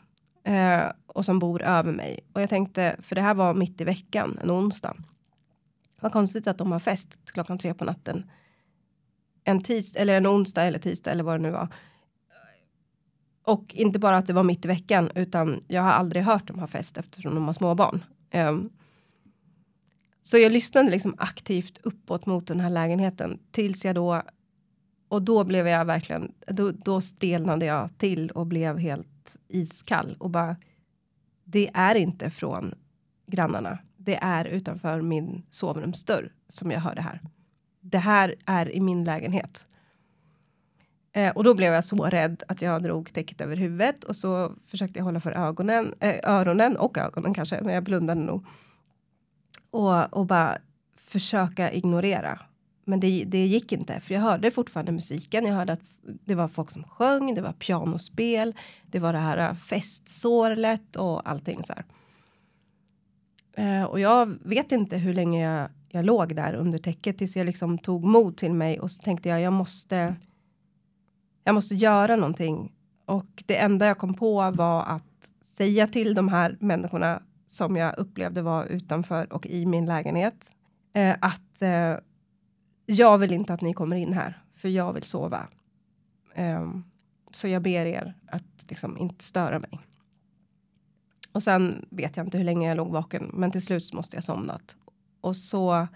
eh, 0.45 0.93
och 1.07 1.25
som 1.25 1.39
bor 1.39 1.63
över 1.63 1.93
mig. 1.93 2.21
Och 2.33 2.43
jag 2.43 2.51
tänkte, 2.51 2.97
för 3.03 3.15
det 3.15 3.21
här 3.21 3.35
var 3.35 3.55
mitt 3.55 3.81
i 3.81 3.85
veckan, 3.85 4.39
en 4.43 4.51
onsdag. 4.51 4.97
Vad 6.01 6.13
konstigt 6.13 6.47
att 6.47 6.59
de 6.59 6.73
har 6.73 6.79
fest 6.79 7.19
klockan 7.25 7.59
tre 7.59 7.75
på 7.75 7.85
natten. 7.85 8.31
En 9.45 9.63
tisdag, 9.63 10.01
eller 10.01 10.17
en 10.17 10.27
onsdag 10.27 10.63
eller 10.63 10.79
tisdag 10.79 11.11
eller 11.11 11.25
vad 11.25 11.35
det 11.35 11.43
nu 11.43 11.51
var. 11.51 11.69
Och 13.43 13.75
inte 13.75 13.99
bara 13.99 14.17
att 14.17 14.27
det 14.27 14.33
var 14.33 14.43
mitt 14.43 14.65
i 14.65 14.69
veckan, 14.69 15.11
utan 15.15 15.65
jag 15.69 15.83
har 15.83 15.91
aldrig 15.91 16.23
hört 16.23 16.47
dem 16.47 16.59
ha 16.59 16.67
fest 16.67 16.99
eftersom 16.99 17.35
de 17.35 17.45
har 17.45 17.53
småbarn. 17.53 17.95
Um, 17.95 18.01
ehm, 18.31 18.71
så 20.23 20.39
jag 20.39 20.53
lyssnade 20.53 20.91
liksom 20.91 21.15
aktivt 21.19 21.79
uppåt 21.83 22.27
mot 22.27 22.47
den 22.47 22.61
här 22.61 22.71
lägenheten 22.71 23.39
tills 23.51 23.85
jag 23.85 23.95
då 23.95 24.23
och 25.15 25.23
då 25.23 25.45
blev 25.45 25.69
jag 25.69 25.85
verkligen, 25.85 26.33
då, 26.47 26.71
då 26.71 27.01
stelnade 27.01 27.67
jag 27.67 27.99
till 27.99 28.31
och 28.31 28.47
blev 28.47 28.79
helt 28.79 29.37
iskall 29.49 30.17
och 30.19 30.31
bara. 30.31 30.57
Det 31.45 31.71
är 31.75 31.95
inte 31.95 32.31
från 32.31 32.75
grannarna. 33.27 33.79
Det 33.97 34.17
är 34.23 34.45
utanför 34.45 35.01
min 35.01 35.43
sovrumsdörr 35.51 36.33
som 36.49 36.71
jag 36.71 36.81
hör 36.81 36.95
det 36.95 37.03
här. 37.03 37.21
Det 37.81 37.99
här 37.99 38.35
är 38.47 38.75
i 38.75 38.81
min 38.81 39.05
lägenhet. 39.05 39.67
Eh, 41.13 41.31
och 41.31 41.45
då 41.45 41.55
blev 41.55 41.73
jag 41.73 41.85
så 41.85 42.05
rädd 42.05 42.43
att 42.49 42.63
jag 42.63 42.83
drog 42.83 43.13
täcket 43.13 43.41
över 43.41 43.57
huvudet 43.57 44.05
och 44.05 44.17
så 44.17 44.53
försökte 44.67 44.99
jag 44.99 45.05
hålla 45.05 45.21
för 45.21 45.33
ögonen, 45.33 45.95
eh, 46.01 46.17
öronen 46.23 46.77
och 46.77 46.99
ögonen 46.99 47.35
kanske, 47.35 47.61
men 47.63 47.75
jag 47.75 47.85
blundade 47.85 48.21
nog. 48.21 48.47
Och, 49.71 50.13
och 50.19 50.27
bara 50.27 50.59
försöka 50.97 51.73
ignorera. 51.73 52.41
Men 52.85 53.01
det, 53.01 53.25
det 53.25 53.47
gick 53.47 53.73
inte, 53.73 54.01
för 54.01 54.15
jag 54.15 54.21
hörde 54.21 54.51
fortfarande 54.51 54.93
musiken. 54.93 55.47
Jag 55.47 55.55
hörde 55.55 55.73
att 55.73 55.85
det 56.03 56.35
var 56.35 56.49
folk 56.49 56.71
som 56.71 56.85
sjöng, 56.85 57.35
det 57.35 57.41
var 57.41 57.53
pianospel, 57.53 58.55
det 58.87 58.99
var 58.99 59.13
det 59.13 59.19
här 59.19 59.49
äh, 59.51 59.55
festsorlet 59.55 60.97
och 60.97 61.29
allting 61.29 61.63
så 61.63 61.73
här. 61.73 61.85
Eh, 63.57 63.85
och 63.85 64.01
jag 64.01 64.39
vet 64.45 64.73
inte 64.73 64.97
hur 64.97 65.15
länge 65.15 65.51
jag, 65.51 65.69
jag 65.89 66.05
låg 66.05 66.37
där 66.37 66.55
under 66.55 66.79
täcket 66.79 67.19
tills 67.19 67.37
jag 67.37 67.47
liksom 67.47 67.79
tog 67.79 68.05
mod 68.05 68.37
till 68.37 68.53
mig 68.53 68.81
och 68.81 68.91
så 68.91 69.03
tänkte 69.03 69.29
jag, 69.29 69.41
jag 69.41 69.53
måste. 69.53 70.17
Jag 71.45 71.55
måste 71.55 71.75
göra 71.75 72.17
någonting 72.17 72.73
och 73.05 73.43
det 73.47 73.57
enda 73.57 73.87
jag 73.87 73.99
kom 73.99 74.15
på 74.15 74.51
var 74.51 74.83
att 74.83 75.31
säga 75.43 75.87
till 75.87 76.15
de 76.15 76.29
här 76.29 76.57
människorna 76.61 77.23
som 77.47 77.77
jag 77.77 77.99
upplevde 77.99 78.43
var 78.43 78.67
utanför 78.67 79.33
och 79.33 79.47
i 79.47 79.67
min 79.67 79.87
lägenhet. 79.87 80.51
Eh, 80.93 81.17
att 81.21 81.63
eh, 81.63 81.95
jag 82.87 83.19
vill 83.19 83.33
inte 83.33 83.55
att 83.55 83.61
ni 83.61 83.75
kommer 83.75 83.97
in 83.97 84.13
här, 84.13 84.43
för 84.55 84.69
jag 84.69 84.93
vill 84.93 85.03
sova. 85.03 85.49
Um, 86.37 86.85
så 87.31 87.49
jag 87.49 87.63
ber 87.63 87.87
er 87.87 88.15
att 88.27 88.65
liksom 88.69 88.99
inte 88.99 89.25
störa 89.25 89.59
mig. 89.59 89.81
Och 91.33 91.43
sen 91.43 91.87
vet 91.91 92.17
jag 92.17 92.27
inte 92.27 92.39
hur 92.39 92.45
länge 92.45 92.69
jag 92.69 92.77
låg 92.77 92.89
vaken, 92.89 93.31
men 93.33 93.53
till 93.53 93.63
slut 93.63 93.93
måste 93.93 94.17
jag 94.17 94.25
somnat. 94.25 94.77
Och 95.21 95.37
så 95.37 95.89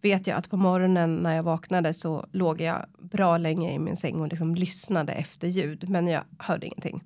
vet 0.00 0.26
jag 0.26 0.38
att 0.38 0.50
på 0.50 0.56
morgonen 0.56 1.16
när 1.16 1.36
jag 1.36 1.42
vaknade 1.42 1.94
så 1.94 2.26
låg 2.32 2.60
jag 2.60 2.86
bra 2.98 3.38
länge 3.38 3.74
i 3.74 3.78
min 3.78 3.96
säng 3.96 4.20
och 4.20 4.28
liksom 4.28 4.54
lyssnade 4.54 5.12
efter 5.12 5.48
ljud, 5.48 5.88
men 5.88 6.08
jag 6.08 6.22
hörde 6.38 6.66
ingenting. 6.66 7.02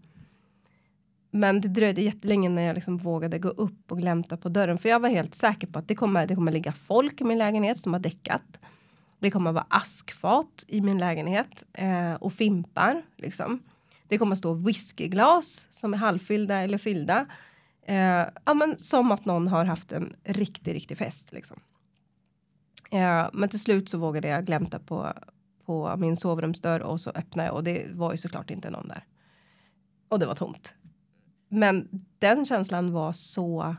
Men 1.30 1.60
det 1.60 1.68
dröjde 1.68 2.02
jättelänge 2.02 2.48
när 2.48 2.62
jag 2.62 2.74
liksom 2.74 2.96
vågade 2.96 3.38
gå 3.38 3.48
upp 3.48 3.92
och 3.92 3.98
glänta 3.98 4.36
på 4.36 4.48
dörren. 4.48 4.78
För 4.78 4.88
jag 4.88 5.00
var 5.00 5.08
helt 5.08 5.34
säker 5.34 5.66
på 5.66 5.78
att 5.78 5.88
det 5.88 5.94
kommer, 5.94 6.26
det 6.26 6.34
kommer 6.34 6.52
ligga 6.52 6.72
folk 6.72 7.20
i 7.20 7.24
min 7.24 7.38
lägenhet 7.38 7.78
som 7.78 7.92
har 7.92 8.00
däckat. 8.00 8.60
Det 9.18 9.30
kommer 9.30 9.52
vara 9.52 9.66
askfat 9.68 10.64
i 10.66 10.80
min 10.80 10.98
lägenhet 10.98 11.64
eh, 11.72 12.14
och 12.14 12.32
fimpar. 12.32 13.02
Liksom. 13.16 13.62
Det 14.08 14.18
kommer 14.18 14.34
stå 14.34 14.52
whiskyglas 14.52 15.68
som 15.70 15.94
är 15.94 15.98
halvfyllda 15.98 16.56
eller 16.56 16.78
fyllda. 16.78 17.26
Eh, 17.82 18.26
ja, 18.44 18.54
men 18.54 18.78
som 18.78 19.12
att 19.12 19.24
någon 19.24 19.48
har 19.48 19.64
haft 19.64 19.92
en 19.92 20.16
riktig, 20.24 20.74
riktig 20.74 20.98
fest. 20.98 21.32
Liksom. 21.32 21.60
Eh, 22.90 23.28
men 23.32 23.48
till 23.48 23.60
slut 23.60 23.88
så 23.88 23.98
vågade 23.98 24.28
jag 24.28 24.46
glänta 24.46 24.78
på, 24.78 25.12
på 25.64 25.96
min 25.96 26.16
sovrumsdörr 26.16 26.80
och 26.80 27.00
så 27.00 27.10
öppnade 27.10 27.48
jag 27.48 27.56
och 27.56 27.64
det 27.64 27.86
var 27.92 28.12
ju 28.12 28.18
såklart 28.18 28.50
inte 28.50 28.70
någon 28.70 28.88
där. 28.88 29.04
Och 30.08 30.18
det 30.18 30.26
var 30.26 30.34
tomt. 30.34 30.74
Men 31.48 31.88
den 32.18 32.46
känslan 32.46 32.92
var 32.92 33.12
så 33.12 33.76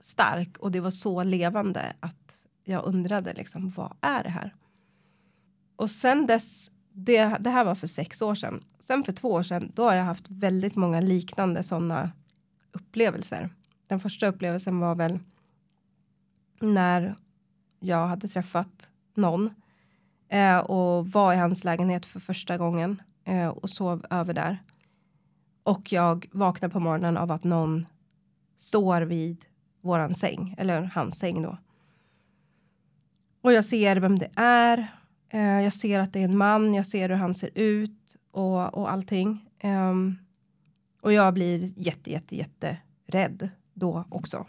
stark 0.00 0.58
och 0.58 0.72
det 0.72 0.80
var 0.80 0.90
så 0.90 1.22
levande 1.22 1.96
att 2.00 2.19
jag 2.70 2.84
undrade 2.86 3.32
liksom 3.32 3.70
vad 3.70 3.92
är 4.00 4.22
det 4.22 4.30
här? 4.30 4.54
Och 5.76 5.90
sen 5.90 6.26
dess, 6.26 6.70
det, 6.92 7.36
det 7.40 7.50
här 7.50 7.64
var 7.64 7.74
för 7.74 7.86
sex 7.86 8.22
år 8.22 8.34
sedan. 8.34 8.64
Sen 8.78 9.04
för 9.04 9.12
två 9.12 9.32
år 9.32 9.42
sedan, 9.42 9.72
då 9.74 9.84
har 9.84 9.94
jag 9.94 10.04
haft 10.04 10.24
väldigt 10.28 10.76
många 10.76 11.00
liknande 11.00 11.62
sådana 11.62 12.10
upplevelser. 12.72 13.50
Den 13.86 14.00
första 14.00 14.26
upplevelsen 14.26 14.78
var 14.80 14.94
väl 14.94 15.18
när 16.60 17.16
jag 17.80 18.06
hade 18.06 18.28
träffat 18.28 18.88
någon 19.14 19.50
eh, 20.28 20.58
och 20.58 21.06
var 21.06 21.34
i 21.34 21.36
hans 21.36 21.64
lägenhet 21.64 22.06
för 22.06 22.20
första 22.20 22.58
gången 22.58 23.02
eh, 23.24 23.48
och 23.48 23.70
sov 23.70 24.06
över 24.10 24.34
där. 24.34 24.62
Och 25.62 25.92
jag 25.92 26.28
vaknar 26.32 26.68
på 26.68 26.80
morgonen 26.80 27.16
av 27.16 27.30
att 27.30 27.44
någon 27.44 27.86
står 28.56 29.02
vid 29.02 29.44
våran 29.80 30.14
säng, 30.14 30.54
eller 30.58 30.82
hans 30.82 31.18
säng 31.18 31.42
då. 31.42 31.58
Och 33.40 33.52
jag 33.52 33.64
ser 33.64 33.96
vem 33.96 34.18
det 34.18 34.30
är. 34.36 34.86
Eh, 35.28 35.60
jag 35.60 35.72
ser 35.72 36.00
att 36.00 36.12
det 36.12 36.18
är 36.18 36.24
en 36.24 36.36
man, 36.36 36.74
jag 36.74 36.86
ser 36.86 37.08
hur 37.08 37.16
han 37.16 37.34
ser 37.34 37.50
ut 37.54 38.16
och, 38.30 38.74
och 38.74 38.92
allting. 38.92 39.48
Eh, 39.58 39.94
och 41.00 41.12
jag 41.12 41.34
blir 41.34 41.72
jätte, 41.76 42.10
jätte, 42.10 42.36
jätte 42.36 42.76
rädd 43.06 43.48
då 43.74 44.04
också. 44.10 44.46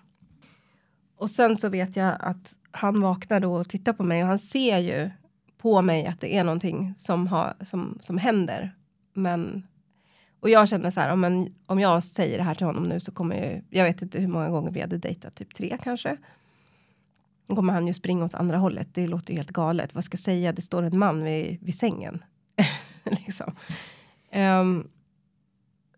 och 1.16 1.30
sen 1.30 1.58
så 1.58 1.70
vet 1.70 1.96
jag 1.96 2.18
att 2.20 2.56
han 2.72 3.02
vaknar 3.02 3.40
då 3.40 3.56
och 3.56 3.70
tittar 3.70 3.94
på 3.94 4.04
mig 4.04 4.22
och 4.22 4.28
han 4.28 4.40
ser 4.40 4.78
ju 4.78 5.10
på 5.58 5.82
mig 5.82 6.06
att 6.08 6.20
det 6.22 6.38
är 6.38 6.44
någonting 6.44 6.94
som, 6.98 7.28
har, 7.28 7.54
som, 7.62 7.98
som 8.02 8.18
händer. 8.18 8.76
Men, 9.14 9.68
och 10.40 10.50
jag 10.50 10.70
känner 10.70 10.90
så 10.90 11.00
här, 11.00 11.14
om, 11.14 11.48
om 11.66 11.80
jag 11.80 12.04
säger 12.04 12.38
det 12.38 12.44
här 12.44 12.56
till 12.56 12.66
honom 12.66 12.84
nu 12.84 13.00
så 13.00 13.12
kommer 13.12 13.36
jag, 13.36 13.64
jag 13.70 13.84
vet 13.84 14.02
inte 14.02 14.20
hur 14.20 14.28
många 14.28 14.50
gånger 14.50 14.72
vi 14.72 14.82
hade 14.82 14.98
dejtat, 14.98 15.36
typ 15.36 15.56
tre 15.56 15.78
kanske. 15.84 16.18
Nu 17.52 17.56
kommer 17.56 17.74
han 17.74 17.88
ju 17.88 17.94
springa 17.94 18.26
åt 18.26 18.34
andra 18.34 18.58
hållet. 18.58 18.88
Det 18.94 19.08
låter 19.08 19.32
ju 19.32 19.38
helt 19.38 19.52
galet. 19.52 19.96
Vad 19.96 20.04
ska 20.04 20.16
jag 20.16 20.20
säga? 20.20 20.54
Det 20.54 20.62
står 20.62 20.84
en 20.84 21.00
man 21.00 21.24
vid, 21.24 21.58
vid 21.62 21.76
sängen. 21.76 22.24
liksom. 23.04 23.56
Um, 24.34 24.90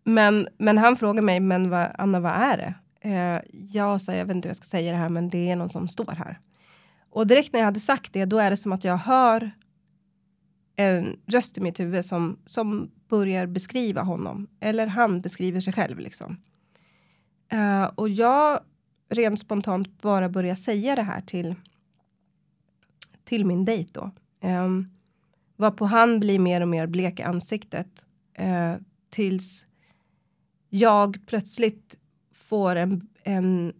men, 0.03 0.47
men 0.57 0.77
han 0.77 0.95
frågar 0.95 1.21
mig, 1.21 1.39
men 1.39 1.69
vad, 1.69 1.87
Anna, 1.97 2.19
vad 2.19 2.31
är 2.31 2.57
det? 2.57 2.73
Uh, 3.09 3.41
jag 3.51 4.01
säger, 4.01 4.19
jag 4.19 4.25
vet 4.25 4.35
inte 4.35 4.47
hur 4.47 4.49
jag 4.49 4.57
ska 4.57 4.65
säga 4.65 4.91
det 4.91 4.97
här, 4.97 5.09
men 5.09 5.29
det 5.29 5.49
är 5.49 5.55
någon 5.55 5.69
som 5.69 5.87
står 5.87 6.11
här. 6.11 6.39
Och 7.09 7.27
direkt 7.27 7.53
när 7.53 7.59
jag 7.59 7.65
hade 7.65 7.79
sagt 7.79 8.13
det, 8.13 8.25
då 8.25 8.37
är 8.37 8.49
det 8.49 8.57
som 8.57 8.71
att 8.71 8.83
jag 8.83 8.97
hör 8.97 9.51
en 10.75 11.19
röst 11.25 11.57
i 11.57 11.61
mitt 11.61 11.79
huvud 11.79 12.05
som, 12.05 12.39
som 12.45 12.91
börjar 13.07 13.45
beskriva 13.45 14.01
honom. 14.01 14.47
Eller 14.59 14.87
han 14.87 15.21
beskriver 15.21 15.59
sig 15.59 15.73
själv 15.73 15.99
liksom. 15.99 16.37
Uh, 17.53 17.83
och 17.83 18.09
jag 18.09 18.59
rent 19.09 19.39
spontant 19.39 20.01
bara 20.01 20.29
börja 20.29 20.55
säga 20.55 20.95
det 20.95 21.01
här 21.01 21.21
till 21.21 21.55
till 23.23 23.45
min 23.45 23.65
dejt 23.65 23.89
då. 23.93 24.11
Ehm, 24.39 24.63
um, 24.63 24.89
varpå 25.55 25.85
han 25.85 26.19
blir 26.19 26.39
mer 26.39 26.61
och 26.61 26.67
mer 26.67 26.87
blek 26.87 27.19
i 27.19 27.23
ansiktet. 27.23 28.05
Uh, 28.39 28.75
tills 29.09 29.65
jag 30.69 31.17
plötsligt 31.25 31.95
får 32.31 32.75
en, 32.75 33.09
en 33.23 33.73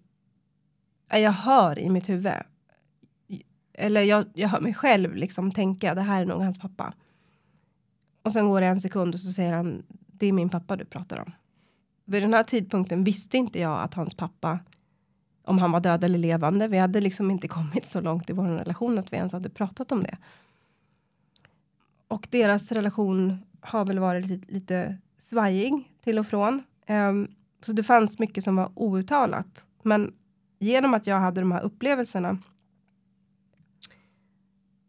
jag 1.07 1.31
hör 1.31 1.79
i 1.79 1.89
mitt 1.89 2.09
huvud 2.09 2.33
eller 3.73 4.01
jag, 4.01 4.25
jag 4.33 4.49
hör 4.49 4.61
mig 4.61 4.73
själv 4.73 5.15
liksom 5.15 5.51
tänka 5.51 5.95
det 5.95 6.01
här 6.01 6.21
är 6.21 6.25
nog 6.25 6.41
hans 6.41 6.59
pappa. 6.59 6.93
Och 8.21 8.33
sen 8.33 8.49
går 8.49 8.61
det 8.61 8.67
en 8.67 8.81
sekund 8.81 9.13
och 9.13 9.19
så 9.19 9.31
säger 9.31 9.53
han 9.53 9.83
det 9.89 10.27
är 10.27 10.31
min 10.31 10.49
pappa 10.49 10.75
du 10.75 10.85
pratar 10.85 11.19
om. 11.19 11.31
Vid 12.05 12.23
den 12.23 12.33
här 12.33 12.43
tidpunkten 12.43 13.03
visste 13.03 13.37
inte 13.37 13.59
jag 13.59 13.81
att 13.81 13.93
hans 13.93 14.15
pappa 14.15 14.59
om 15.43 15.57
han 15.57 15.71
var 15.71 15.79
död 15.79 16.03
eller 16.03 16.19
levande. 16.19 16.67
Vi 16.67 16.77
hade 16.77 17.01
liksom 17.01 17.31
inte 17.31 17.47
kommit 17.57 17.85
så 17.85 18.01
långt 18.01 18.29
i 18.29 18.33
vår 18.33 18.45
relation 18.45 18.99
att 18.99 19.13
vi 19.13 19.17
ens 19.17 19.33
hade 19.33 19.49
pratat 19.49 19.91
om 19.91 20.03
det. 20.03 20.17
Och 22.07 22.27
deras 22.31 22.71
relation 22.71 23.37
har 23.61 23.85
väl 23.85 23.99
varit 23.99 24.25
lite, 24.25 24.53
lite 24.53 24.97
svajig 25.17 25.91
till 26.03 26.19
och 26.19 26.27
från. 26.27 26.63
Um, 26.87 27.27
så 27.61 27.73
det 27.73 27.83
fanns 27.83 28.19
mycket 28.19 28.43
som 28.43 28.55
var 28.55 28.71
outtalat. 28.75 29.65
Men 29.83 30.13
genom 30.59 30.93
att 30.93 31.07
jag 31.07 31.19
hade 31.19 31.41
de 31.41 31.51
här 31.51 31.61
upplevelserna 31.61 32.37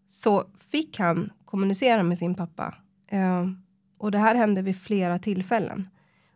så 0.07 0.45
fick 0.59 0.99
han 0.99 1.33
kommunicera 1.45 2.03
med 2.03 2.19
sin 2.19 2.35
pappa. 2.35 2.75
Eh, 3.07 3.49
och 3.99 4.11
det 4.11 4.19
här 4.19 4.35
hände 4.35 4.63
vid 4.63 4.83
flera 4.83 5.19
tillfällen. 5.19 5.89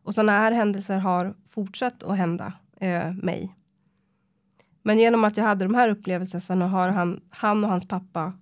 Och 0.03 0.15
sådana 0.15 0.33
här 0.33 0.53
händelser 0.53 0.99
har 0.99 1.35
fortsatt 1.49 2.03
att 2.03 2.17
hända 2.17 2.53
uh, 2.83 3.13
mig. 3.13 3.55
Men 4.83 4.99
genom 4.99 5.25
att 5.25 5.37
jag 5.37 5.45
hade 5.45 5.65
de 5.65 5.75
här 5.75 5.89
upplevelserna 5.89 6.69
har 6.69 6.89
han, 6.89 7.21
han 7.31 7.65
och 7.65 7.71
hans 7.71 7.89
pappa 7.89 8.33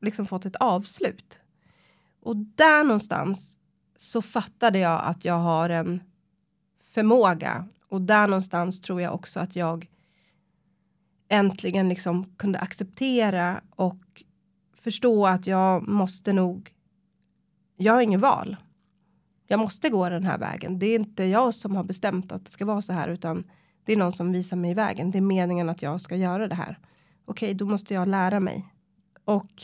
liksom 0.00 0.26
fått 0.26 0.46
ett 0.46 0.56
avslut. 0.56 1.38
Och 2.20 2.36
där 2.36 2.84
någonstans 2.84 3.58
så 3.96 4.22
fattade 4.22 4.78
jag 4.78 5.04
att 5.04 5.24
jag 5.24 5.38
har 5.38 5.70
en 5.70 6.00
förmåga 6.84 7.68
och 7.88 8.00
där 8.00 8.26
någonstans 8.26 8.80
tror 8.80 9.00
jag 9.00 9.14
också 9.14 9.40
att 9.40 9.56
jag 9.56 9.88
äntligen 11.28 11.88
liksom 11.88 12.24
kunde 12.36 12.58
acceptera 12.58 13.60
och 13.70 14.22
förstå 14.74 15.26
att 15.26 15.46
jag 15.46 15.88
måste 15.88 16.32
nog. 16.32 16.72
Jag 17.76 17.92
har 17.92 18.00
ingen 18.00 18.20
val. 18.20 18.56
Jag 19.46 19.60
måste 19.60 19.88
gå 19.88 20.08
den 20.08 20.24
här 20.24 20.38
vägen. 20.38 20.78
Det 20.78 20.86
är 20.86 20.94
inte 20.94 21.24
jag 21.24 21.54
som 21.54 21.76
har 21.76 21.84
bestämt 21.84 22.32
att 22.32 22.44
det 22.44 22.50
ska 22.50 22.64
vara 22.64 22.82
så 22.82 22.92
här, 22.92 23.08
utan 23.08 23.44
det 23.86 23.92
är 23.92 23.96
någon 23.96 24.12
som 24.12 24.32
visar 24.32 24.56
mig 24.56 24.74
vägen. 24.74 25.10
Det 25.10 25.18
är 25.18 25.22
meningen 25.22 25.68
att 25.68 25.82
jag 25.82 26.00
ska 26.00 26.16
göra 26.16 26.48
det 26.48 26.54
här. 26.54 26.78
Okej, 27.24 27.54
då 27.54 27.66
måste 27.66 27.94
jag 27.94 28.08
lära 28.08 28.40
mig. 28.40 28.64
Och 29.24 29.62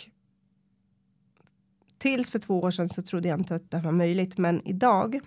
tills 1.98 2.30
för 2.30 2.38
två 2.38 2.60
år 2.60 2.70
sedan 2.70 2.88
så 2.88 3.02
trodde 3.02 3.28
jag 3.28 3.40
inte 3.40 3.54
att 3.54 3.70
det 3.70 3.78
var 3.78 3.92
möjligt, 3.92 4.38
men 4.38 4.66
idag 4.66 5.20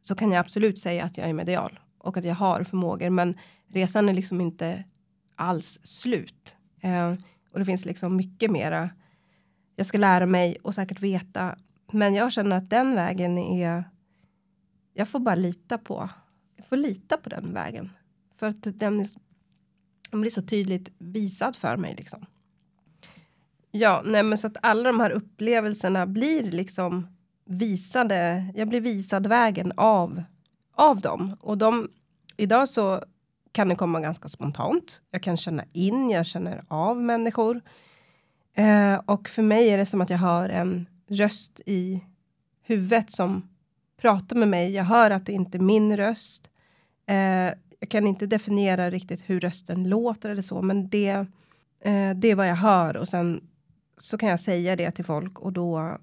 så 0.00 0.14
kan 0.14 0.32
jag 0.32 0.40
absolut 0.40 0.78
säga 0.78 1.04
att 1.04 1.18
jag 1.18 1.28
är 1.28 1.32
medial 1.32 1.80
och 1.98 2.16
att 2.16 2.24
jag 2.24 2.34
har 2.34 2.64
förmågor, 2.64 3.10
men 3.10 3.38
resan 3.66 4.08
är 4.08 4.12
liksom 4.12 4.40
inte 4.40 4.84
alls 5.34 5.80
slut. 5.82 6.56
Eh, 6.80 7.14
och 7.52 7.58
det 7.58 7.64
finns 7.64 7.84
liksom 7.84 8.16
mycket 8.16 8.50
mera 8.50 8.90
jag 9.76 9.86
ska 9.86 9.98
lära 9.98 10.26
mig 10.26 10.56
och 10.62 10.74
säkert 10.74 11.00
veta. 11.00 11.56
Men 11.92 12.14
jag 12.14 12.32
känner 12.32 12.56
att 12.56 12.70
den 12.70 12.94
vägen 12.94 13.38
är 13.38 13.84
jag 14.94 15.08
får 15.08 15.18
bara 15.18 15.34
lita 15.34 15.78
på. 15.78 16.08
Får 16.68 16.76
lita 16.76 17.16
på 17.16 17.28
den 17.28 17.54
vägen. 17.54 17.90
För 18.34 18.46
att 18.46 18.62
den, 18.62 19.00
är, 19.00 19.06
den 20.10 20.20
blir 20.20 20.30
så 20.30 20.42
tydligt 20.42 20.92
visad 20.98 21.56
för 21.56 21.76
mig 21.76 21.94
liksom. 21.94 22.26
Ja, 23.70 24.02
nej 24.04 24.22
men 24.22 24.38
så 24.38 24.46
att 24.46 24.56
alla 24.62 24.82
de 24.82 25.00
här 25.00 25.10
upplevelserna 25.10 26.06
blir 26.06 26.42
liksom 26.42 27.16
visade. 27.44 28.52
Jag 28.54 28.68
blir 28.68 28.80
visad 28.80 29.26
vägen 29.26 29.72
av 29.76 30.22
av 30.74 31.00
dem 31.00 31.36
och 31.40 31.58
de 31.58 31.90
idag 32.36 32.68
så 32.68 33.04
kan 33.52 33.68
det 33.68 33.76
komma 33.76 34.00
ganska 34.00 34.28
spontant. 34.28 35.02
Jag 35.10 35.22
kan 35.22 35.36
känna 35.36 35.64
in, 35.72 36.10
jag 36.10 36.26
känner 36.26 36.62
av 36.68 37.02
människor. 37.02 37.60
Eh, 38.54 38.94
och 38.94 39.28
för 39.28 39.42
mig 39.42 39.68
är 39.68 39.78
det 39.78 39.86
som 39.86 40.00
att 40.00 40.10
jag 40.10 40.18
hör 40.18 40.48
en 40.48 40.86
röst 41.08 41.60
i 41.66 42.04
huvudet 42.62 43.10
som 43.10 43.48
pratar 43.96 44.36
med 44.36 44.48
mig. 44.48 44.72
Jag 44.72 44.84
hör 44.84 45.10
att 45.10 45.26
det 45.26 45.32
inte 45.32 45.58
är 45.58 45.62
min 45.62 45.96
röst. 45.96 46.50
Eh, 47.06 47.54
jag 47.80 47.88
kan 47.88 48.06
inte 48.06 48.26
definiera 48.26 48.90
riktigt 48.90 49.22
hur 49.26 49.40
rösten 49.40 49.88
låter 49.88 50.30
eller 50.30 50.42
så, 50.42 50.62
men 50.62 50.88
det, 50.88 51.26
eh, 51.80 52.14
det 52.16 52.28
är 52.28 52.34
vad 52.34 52.48
jag 52.48 52.56
hör 52.56 52.96
och 52.96 53.08
sen 53.08 53.48
så 53.96 54.18
kan 54.18 54.28
jag 54.28 54.40
säga 54.40 54.76
det 54.76 54.90
till 54.90 55.04
folk 55.04 55.38
och 55.38 55.52
då 55.52 55.98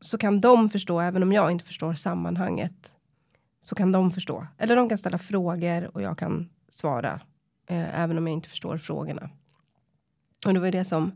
så 0.00 0.18
kan 0.18 0.40
de 0.40 0.68
förstå, 0.68 1.00
även 1.00 1.22
om 1.22 1.32
jag 1.32 1.50
inte 1.50 1.64
förstår 1.64 1.94
sammanhanget, 1.94 2.96
så 3.60 3.74
kan 3.74 3.92
de 3.92 4.10
förstå. 4.10 4.46
Eller 4.58 4.76
de 4.76 4.88
kan 4.88 4.98
ställa 4.98 5.18
frågor 5.18 5.96
och 5.96 6.02
jag 6.02 6.18
kan 6.18 6.50
svara, 6.68 7.20
eh, 7.66 8.00
även 8.00 8.18
om 8.18 8.26
jag 8.26 8.34
inte 8.34 8.48
förstår 8.48 8.78
frågorna. 8.78 9.30
Och 10.46 10.54
det 10.54 10.60
var 10.60 10.70
det 10.70 10.84
som, 10.84 11.12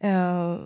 eh, 0.00 0.58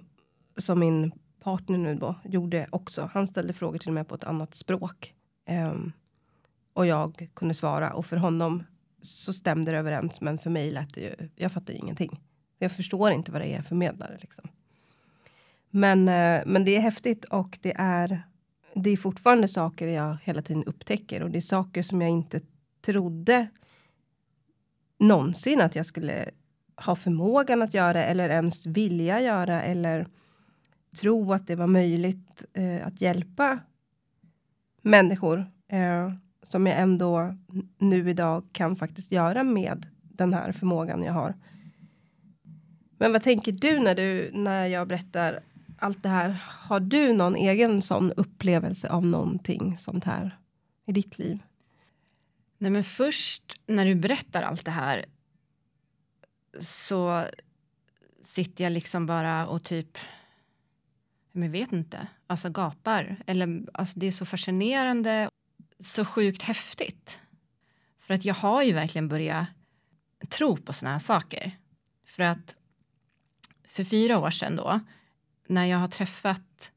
som 0.57 0.81
min 0.81 1.13
partner 1.41 1.79
nu 1.79 1.95
då 1.95 2.15
gjorde 2.25 2.69
också. 2.71 3.11
Han 3.13 3.27
ställde 3.27 3.53
frågor 3.53 3.79
till 3.79 3.93
mig 3.93 4.05
på 4.05 4.15
ett 4.15 4.25
annat 4.25 4.55
språk. 4.55 5.15
Eh, 5.45 5.75
och 6.79 6.87
jag 6.87 7.29
kunde 7.35 7.55
svara 7.55 7.93
och 7.93 8.07
för 8.07 8.17
honom 8.17 8.65
så 9.03 9.33
stämde 9.33 9.73
det 9.73 9.79
överens. 9.79 10.21
Men 10.21 10.39
för 10.39 10.51
mig 10.51 10.71
lät 10.71 10.95
det 10.95 11.01
ju, 11.01 11.29
jag 11.37 11.53
fattar 11.53 11.75
ingenting. 11.75 12.21
Jag 12.59 12.73
förstår 12.73 13.11
inte 13.11 13.33
vad 13.33 13.41
det 13.41 13.55
är 13.55 13.63
förmedlare 13.63 14.19
liksom. 14.21 14.49
Men, 15.71 16.09
eh, 16.09 16.43
men 16.47 16.65
det 16.65 16.77
är 16.77 16.81
häftigt 16.81 17.25
och 17.25 17.59
det 17.63 17.75
är, 17.77 18.23
det 18.75 18.91
är 18.91 18.97
fortfarande 18.97 19.49
saker 19.49 19.87
jag 19.87 20.19
hela 20.23 20.43
tiden 20.43 20.65
upptäcker 20.65 21.23
och 21.23 21.31
det 21.31 21.39
är 21.39 21.41
saker 21.41 21.83
som 21.83 22.01
jag 22.01 22.11
inte 22.11 22.41
trodde 22.81 23.49
någonsin 24.99 25.61
att 25.61 25.75
jag 25.75 25.87
skulle 25.87 26.31
ha 26.77 26.97
förmågan 26.97 27.63
att 27.63 27.75
göra 27.75 28.05
eller 28.05 28.29
ens 28.29 28.67
vilja 28.67 29.21
göra 29.21 29.63
eller 29.63 30.07
tro 31.01 31.33
att 31.33 31.47
det 31.47 31.55
var 31.55 31.67
möjligt 31.67 32.45
eh, 32.53 32.87
att 32.87 33.01
hjälpa 33.01 33.59
människor 34.83 35.47
eh, 35.69 36.13
som 36.51 36.67
jag 36.67 36.79
ändå 36.79 37.37
nu 37.79 38.11
idag 38.11 38.45
kan 38.53 38.77
faktiskt 38.77 39.13
göra 39.13 39.43
med 39.43 39.87
den 40.03 40.35
här 40.35 40.53
förmågan 40.53 41.03
jag 41.03 41.13
har. 41.13 41.35
Men 42.99 43.13
vad 43.13 43.23
tänker 43.23 43.53
du 43.53 43.79
när 43.79 43.95
du 43.95 44.31
när 44.35 44.67
jag 44.67 44.89
berättar 44.89 45.41
allt 45.79 46.03
det 46.03 46.09
här? 46.09 46.29
Har 46.49 46.81
du 46.81 47.13
någon 47.13 47.37
egen 47.37 47.83
sån 47.83 48.13
upplevelse 48.13 48.89
av 48.89 49.07
någonting 49.07 49.77
sånt 49.77 50.05
här 50.05 50.39
i 50.87 50.93
ditt 50.93 51.19
liv? 51.19 51.39
Nej, 52.59 52.71
men 52.71 52.85
först 52.85 53.61
när 53.67 53.87
du 53.87 53.95
berättar 53.95 54.43
allt 54.43 54.65
det 54.65 54.71
här 54.71 55.05
så 56.61 57.25
sitter 58.25 58.65
jag 58.65 58.73
liksom 58.73 59.07
bara 59.07 59.47
och 59.47 59.65
typ 59.65 59.99
men 61.33 61.53
vet 61.53 61.73
inte, 61.73 62.07
alltså 62.27 62.51
gapar. 62.51 63.17
Eller, 63.27 63.63
alltså 63.75 63.99
det 63.99 64.07
är 64.07 64.13
så 64.13 64.27
fascinerande, 64.27 65.31
så 65.81 66.05
sjukt 66.05 66.43
häftigt. 66.43 67.21
För 67.99 68.15
att 68.15 68.25
jag 68.25 68.35
har 68.35 68.63
ju 68.63 68.73
verkligen 68.73 69.09
börjat 69.09 69.49
tro 70.29 70.57
på 70.57 70.73
såna 70.73 70.93
här 70.93 70.99
saker. 70.99 71.59
För 72.07 72.23
att 72.23 72.57
för 73.69 73.85
fyra 73.85 74.19
år 74.19 74.31
sedan 74.31 74.57
då, 74.57 74.81
när 75.47 75.65
jag 75.65 75.79
har 75.79 75.89
träffat 75.89 76.73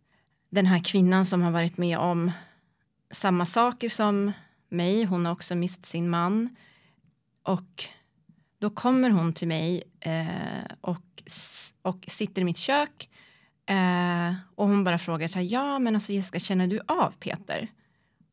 den 0.50 0.66
här 0.66 0.84
kvinnan 0.84 1.26
som 1.26 1.42
har 1.42 1.52
varit 1.52 1.78
med 1.78 1.98
om 1.98 2.32
samma 3.12 3.46
saker 3.46 3.90
som 3.90 4.32
mig, 4.70 5.04
hon 5.04 5.26
har 5.26 5.34
också 5.34 5.56
mist 5.56 5.86
sin 5.86 6.10
man. 6.10 6.56
och 7.44 7.86
då 8.60 8.70
kommer 8.70 9.10
hon 9.10 9.34
till 9.34 9.48
mig 9.48 9.84
eh, 10.00 10.72
och, 10.82 11.24
och 11.82 12.06
sitter 12.08 12.42
i 12.42 12.46
mitt 12.46 12.58
kök. 12.58 13.10
Eh, 13.66 14.34
och 14.56 14.68
hon 14.68 14.84
bara 14.84 14.98
frågar 14.98 15.28
så 15.28 15.40
här, 15.40 15.46
ja 15.46 15.80
men 15.80 15.96
alltså 15.96 16.14
Jessica, 16.14 16.40
känner 16.40 16.68
du 16.68 16.82
av 16.88 17.14
Peter? 17.20 17.68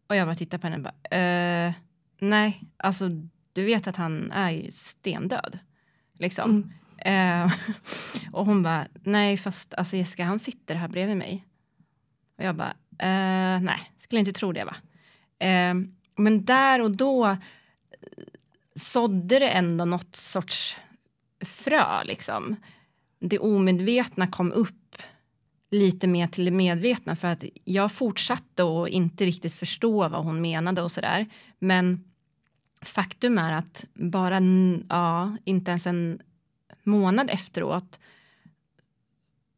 Och 0.08 0.16
jag 0.16 0.26
bara 0.26 0.34
tittar 0.34 0.58
på 0.58 0.66
henne 0.66 0.76
och 0.76 0.82
bara, 0.82 1.18
eh, 1.18 1.74
nej, 2.18 2.62
alltså 2.76 3.08
du 3.52 3.64
vet 3.64 3.86
att 3.86 3.96
han 3.96 4.32
är 4.32 4.50
ju 4.50 4.70
stendöd. 4.70 5.58
Liksom. 6.12 6.72
Mm. 6.98 7.44
Eh, 7.46 7.52
och 8.32 8.46
hon 8.46 8.62
bara, 8.62 8.86
nej 9.02 9.36
fast 9.36 9.74
alltså 9.74 9.96
Jessica 9.96 10.24
han 10.24 10.38
sitter 10.38 10.74
här 10.74 10.88
bredvid 10.88 11.16
mig. 11.16 11.46
Och 12.38 12.44
jag 12.44 12.56
bara, 12.56 12.74
eh, 12.98 13.60
nej, 13.60 13.92
skulle 13.98 14.20
inte 14.20 14.32
tro 14.32 14.52
det 14.52 14.64
va. 14.64 14.76
Eh, 15.46 15.74
men 16.16 16.44
där 16.44 16.80
och 16.80 16.96
då 16.96 17.36
sådde 18.74 19.38
det 19.38 19.48
ändå 19.48 19.84
något 19.84 20.16
sorts 20.16 20.76
frö 21.40 22.04
liksom. 22.04 22.56
Det 23.20 23.38
omedvetna 23.38 24.26
kom 24.26 24.52
upp 24.52 24.77
lite 25.70 26.06
mer 26.06 26.26
till 26.26 26.44
det 26.44 26.50
medvetna 26.50 27.16
för 27.16 27.28
att 27.28 27.44
jag 27.64 27.92
fortsatte 27.92 28.62
att 28.62 28.88
inte 28.88 29.24
riktigt 29.24 29.54
förstå 29.54 30.08
vad 30.08 30.24
hon 30.24 30.40
menade 30.40 30.82
och 30.82 30.92
sådär. 30.92 31.26
Men 31.58 32.04
faktum 32.80 33.38
är 33.38 33.52
att 33.52 33.84
bara 33.94 34.40
ja, 34.88 35.36
inte 35.44 35.70
ens 35.70 35.86
en 35.86 36.20
månad 36.82 37.30
efteråt 37.30 38.00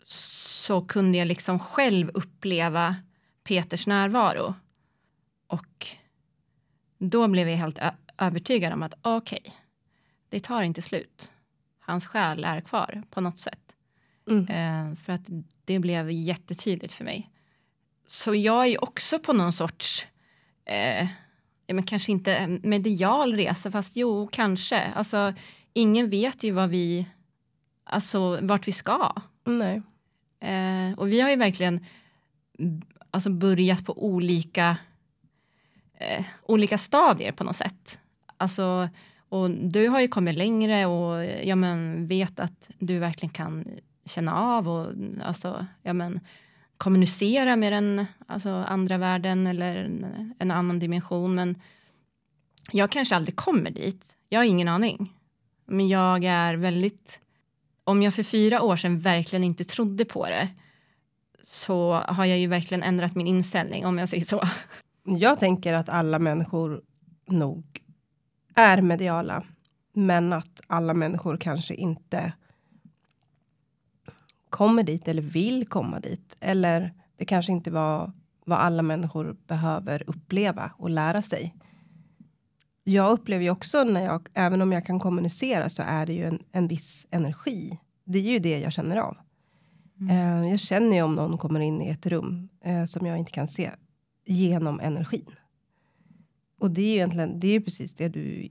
så 0.04 0.80
kunde 0.80 1.18
jag 1.18 1.26
liksom 1.26 1.58
själv 1.58 2.10
uppleva 2.14 2.96
Peters 3.42 3.86
närvaro. 3.86 4.54
Och 5.46 5.86
då 6.98 7.28
blev 7.28 7.48
jag 7.48 7.56
helt 7.56 7.78
övertygad 8.18 8.72
om 8.72 8.82
att 8.82 8.94
okej, 9.02 9.40
okay, 9.44 9.52
det 10.28 10.40
tar 10.40 10.62
inte 10.62 10.82
slut. 10.82 11.32
Hans 11.80 12.06
själ 12.06 12.44
är 12.44 12.60
kvar 12.60 13.02
på 13.10 13.20
något 13.20 13.38
sätt. 13.38 13.74
Mm. 14.30 14.46
Eh, 14.46 14.94
för 14.96 15.12
att 15.12 15.28
det 15.70 15.78
blev 15.78 16.10
jättetydligt 16.10 16.92
för 16.92 17.04
mig. 17.04 17.30
Så 18.08 18.34
jag 18.34 18.66
är 18.66 18.84
också 18.84 19.18
på 19.18 19.32
någon 19.32 19.52
sorts, 19.52 20.06
eh, 20.64 21.08
men 21.68 21.82
kanske 21.82 22.12
inte 22.12 22.46
medial 22.62 23.36
resa, 23.36 23.70
fast 23.70 23.96
jo, 23.96 24.28
kanske. 24.32 24.80
Alltså, 24.80 25.34
ingen 25.72 26.08
vet 26.08 26.42
ju 26.42 26.50
vad 26.50 26.70
vi, 26.70 27.06
alltså 27.84 28.38
vart 28.42 28.68
vi 28.68 28.72
ska. 28.72 29.12
Nej. 29.44 29.82
Eh, 30.40 30.98
och 30.98 31.08
vi 31.08 31.20
har 31.20 31.30
ju 31.30 31.36
verkligen 31.36 31.84
alltså, 33.10 33.30
börjat 33.30 33.84
på 33.84 34.04
olika, 34.04 34.76
eh, 35.98 36.24
olika 36.42 36.78
stadier 36.78 37.32
på 37.32 37.44
något 37.44 37.56
sätt. 37.56 38.00
Alltså, 38.36 38.88
och 39.28 39.50
du 39.50 39.88
har 39.88 40.00
ju 40.00 40.08
kommit 40.08 40.36
längre 40.36 40.86
och 40.86 41.24
ja, 41.24 41.56
men, 41.56 42.06
vet 42.06 42.40
att 42.40 42.70
du 42.78 42.98
verkligen 42.98 43.32
kan 43.32 43.64
känna 44.10 44.34
av 44.34 44.68
och 44.68 44.84
mm, 44.84 45.22
alltså, 45.24 45.66
ja, 45.82 45.92
men, 45.92 46.20
kommunicera 46.76 47.56
med 47.56 47.72
den 47.72 48.06
alltså, 48.26 48.50
andra 48.50 48.98
världen 48.98 49.46
eller 49.46 49.76
en, 49.76 50.34
en 50.38 50.50
annan 50.50 50.78
dimension. 50.78 51.34
Men 51.34 51.62
jag 52.70 52.90
kanske 52.90 53.16
aldrig 53.16 53.36
kommer 53.36 53.70
dit. 53.70 54.16
Jag 54.28 54.40
har 54.40 54.44
ingen 54.44 54.68
aning. 54.68 55.12
Men 55.66 55.88
jag 55.88 56.24
är 56.24 56.54
väldigt... 56.54 57.20
Om 57.84 58.02
jag 58.02 58.14
för 58.14 58.22
fyra 58.22 58.62
år 58.62 58.76
sedan 58.76 58.98
verkligen 58.98 59.44
inte 59.44 59.64
trodde 59.64 60.04
på 60.04 60.26
det 60.26 60.48
så 61.44 61.92
har 61.92 62.24
jag 62.24 62.38
ju 62.38 62.46
verkligen 62.46 62.82
ändrat 62.82 63.14
min 63.14 63.26
inställning 63.26 63.86
om 63.86 63.98
jag 63.98 64.08
säger 64.08 64.24
så. 64.24 64.42
Jag 65.04 65.38
tänker 65.38 65.74
att 65.74 65.88
alla 65.88 66.18
människor 66.18 66.82
nog 67.26 67.80
är 68.54 68.82
mediala, 68.82 69.44
men 69.92 70.32
att 70.32 70.60
alla 70.66 70.94
människor 70.94 71.36
kanske 71.36 71.74
inte 71.74 72.32
kommer 74.50 74.82
dit 74.82 75.08
eller 75.08 75.22
vill 75.22 75.66
komma 75.66 76.00
dit. 76.00 76.36
Eller 76.40 76.92
det 77.16 77.24
kanske 77.24 77.52
inte 77.52 77.70
var 77.70 78.12
vad 78.44 78.58
alla 78.58 78.82
människor 78.82 79.36
behöver 79.46 80.04
uppleva 80.06 80.72
och 80.76 80.90
lära 80.90 81.22
sig. 81.22 81.54
Jag 82.84 83.10
upplever 83.10 83.44
ju 83.44 83.50
också 83.50 83.84
när 83.84 84.04
jag, 84.04 84.28
även 84.34 84.62
om 84.62 84.72
jag 84.72 84.86
kan 84.86 85.00
kommunicera 85.00 85.68
så 85.68 85.82
är 85.82 86.06
det 86.06 86.12
ju 86.12 86.24
en, 86.24 86.42
en 86.52 86.68
viss 86.68 87.06
energi. 87.10 87.78
Det 88.04 88.18
är 88.18 88.22
ju 88.22 88.38
det 88.38 88.58
jag 88.58 88.72
känner 88.72 88.96
av. 88.96 89.16
Mm. 90.00 90.40
Uh, 90.40 90.50
jag 90.50 90.60
känner 90.60 90.96
ju 90.96 91.02
om 91.02 91.14
någon 91.14 91.38
kommer 91.38 91.60
in 91.60 91.82
i 91.82 91.88
ett 91.88 92.06
rum 92.06 92.48
uh, 92.66 92.84
som 92.84 93.06
jag 93.06 93.18
inte 93.18 93.32
kan 93.32 93.48
se 93.48 93.70
genom 94.26 94.80
energin. 94.80 95.34
Och 96.58 96.70
det 96.70 96.82
är 96.82 96.86
ju 96.86 96.94
egentligen, 96.94 97.40
det 97.40 97.48
är 97.48 97.52
ju 97.52 97.60
precis 97.60 97.94
det 97.94 98.08
du 98.08 98.48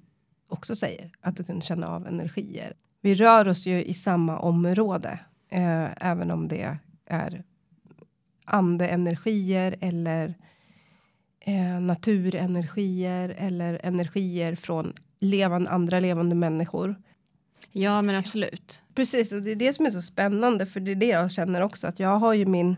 också 0.47 0.75
säger, 0.75 1.11
att 1.21 1.35
du 1.35 1.43
kan 1.43 1.61
känna 1.61 1.87
av 1.87 2.07
energier. 2.07 2.73
Vi 3.01 3.15
rör 3.15 3.47
oss 3.47 3.65
ju 3.65 3.83
i 3.83 3.93
samma 3.93 4.39
område, 4.39 5.19
eh, 5.49 5.87
även 6.07 6.31
om 6.31 6.47
det 6.47 6.77
är 7.05 7.43
andeenergier 8.45 9.75
eller 9.81 10.35
eh, 11.39 11.79
naturenergier 11.81 13.29
eller 13.29 13.79
energier 13.83 14.55
från 14.55 14.93
levande, 15.19 15.69
andra 15.69 15.99
levande 15.99 16.35
människor. 16.35 16.95
Ja, 17.71 18.01
men 18.01 18.15
absolut. 18.15 18.81
Precis, 18.95 19.31
och 19.31 19.41
det 19.41 19.51
är 19.51 19.55
det 19.55 19.73
som 19.73 19.85
är 19.85 19.89
så 19.89 20.01
spännande, 20.01 20.65
för 20.65 20.79
det 20.79 20.91
är 20.91 20.95
det 20.95 21.05
jag 21.05 21.31
känner 21.31 21.61
också, 21.61 21.87
att 21.87 21.99
jag 21.99 22.17
har 22.17 22.33
ju 22.33 22.45
min 22.45 22.75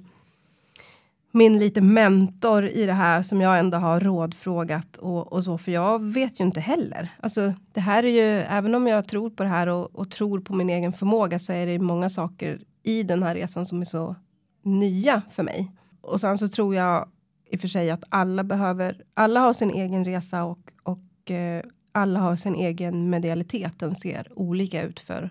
min 1.32 1.60
lite 1.60 1.82
mentor 1.82 2.66
i 2.66 2.86
det 2.86 2.94
här 2.94 3.24
som 3.24 3.42
jag 3.42 3.60
ändå 3.60 3.78
har 3.78 4.00
rådfrågat 4.00 4.98
och, 4.98 5.34
och 5.34 5.44
så, 5.44 5.58
för 5.58 5.72
jag 5.72 6.04
vet 6.04 6.40
ju 6.40 6.44
inte 6.44 6.60
heller. 6.60 7.10
Alltså, 7.20 7.54
det 7.74 7.82
här 7.82 8.04
är 8.04 8.10
ju, 8.10 8.42
även 8.42 8.76
om 8.76 8.88
jag 8.88 9.08
tror 9.08 9.30
på 9.30 9.44
det 9.44 9.50
här 9.50 9.68
och, 9.68 9.96
och 9.96 10.12
tror 10.12 10.40
på 10.40 10.54
min 10.54 10.70
egen 10.70 10.94
förmåga 10.94 11.40
så 11.40 11.54
är 11.54 11.66
det 11.66 11.80
många 11.80 12.10
saker 12.10 12.60
i 12.84 13.04
den 13.04 13.24
här 13.24 13.36
resan 13.36 13.66
som 13.66 13.82
är 13.82 13.86
så 13.86 14.16
nya 14.64 15.22
för 15.32 15.44
mig. 15.44 15.72
Och 16.02 16.20
sen 16.20 16.38
så 16.38 16.48
tror 16.48 16.76
jag 16.76 17.08
i 17.52 17.56
och 17.56 17.62
för 17.62 17.68
sig 17.68 17.92
att 17.92 18.04
alla 18.10 18.44
behöver, 18.44 19.02
alla 19.14 19.40
har 19.40 19.54
sin 19.54 19.72
egen 19.72 20.06
resa 20.06 20.44
och, 20.44 20.72
och 20.84 21.32
eh, 21.32 21.64
alla 21.92 22.20
har 22.20 22.36
sin 22.36 22.56
egen 22.56 23.10
medialitet. 23.10 23.80
Den 23.80 23.96
ser 23.96 24.28
olika 24.36 24.82
ut 24.82 25.00
för, 25.00 25.30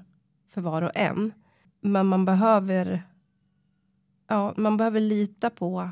för 0.54 0.60
var 0.60 0.82
och 0.82 0.90
en. 0.94 1.32
Men 1.80 2.06
man 2.06 2.24
behöver 2.24 3.02
ja, 4.30 4.54
man 4.56 4.76
behöver 4.76 5.00
lita 5.00 5.50
på, 5.50 5.90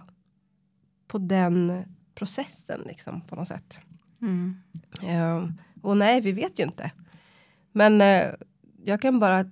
på 1.07 1.19
den 1.19 1.85
processen 2.15 2.81
liksom 2.87 3.21
på 3.21 3.37
något 3.37 3.49
sätt. 3.49 3.79
Mm. 4.21 4.57
Uh, 5.03 5.51
och 5.83 5.97
nej, 5.97 6.21
vi 6.21 6.33
vet 6.33 6.59
ju 6.59 6.63
inte. 6.65 6.91
Men 7.73 8.01
uh, 8.01 8.35
jag 8.85 9.01
kan 9.01 9.21
bara 9.21 9.45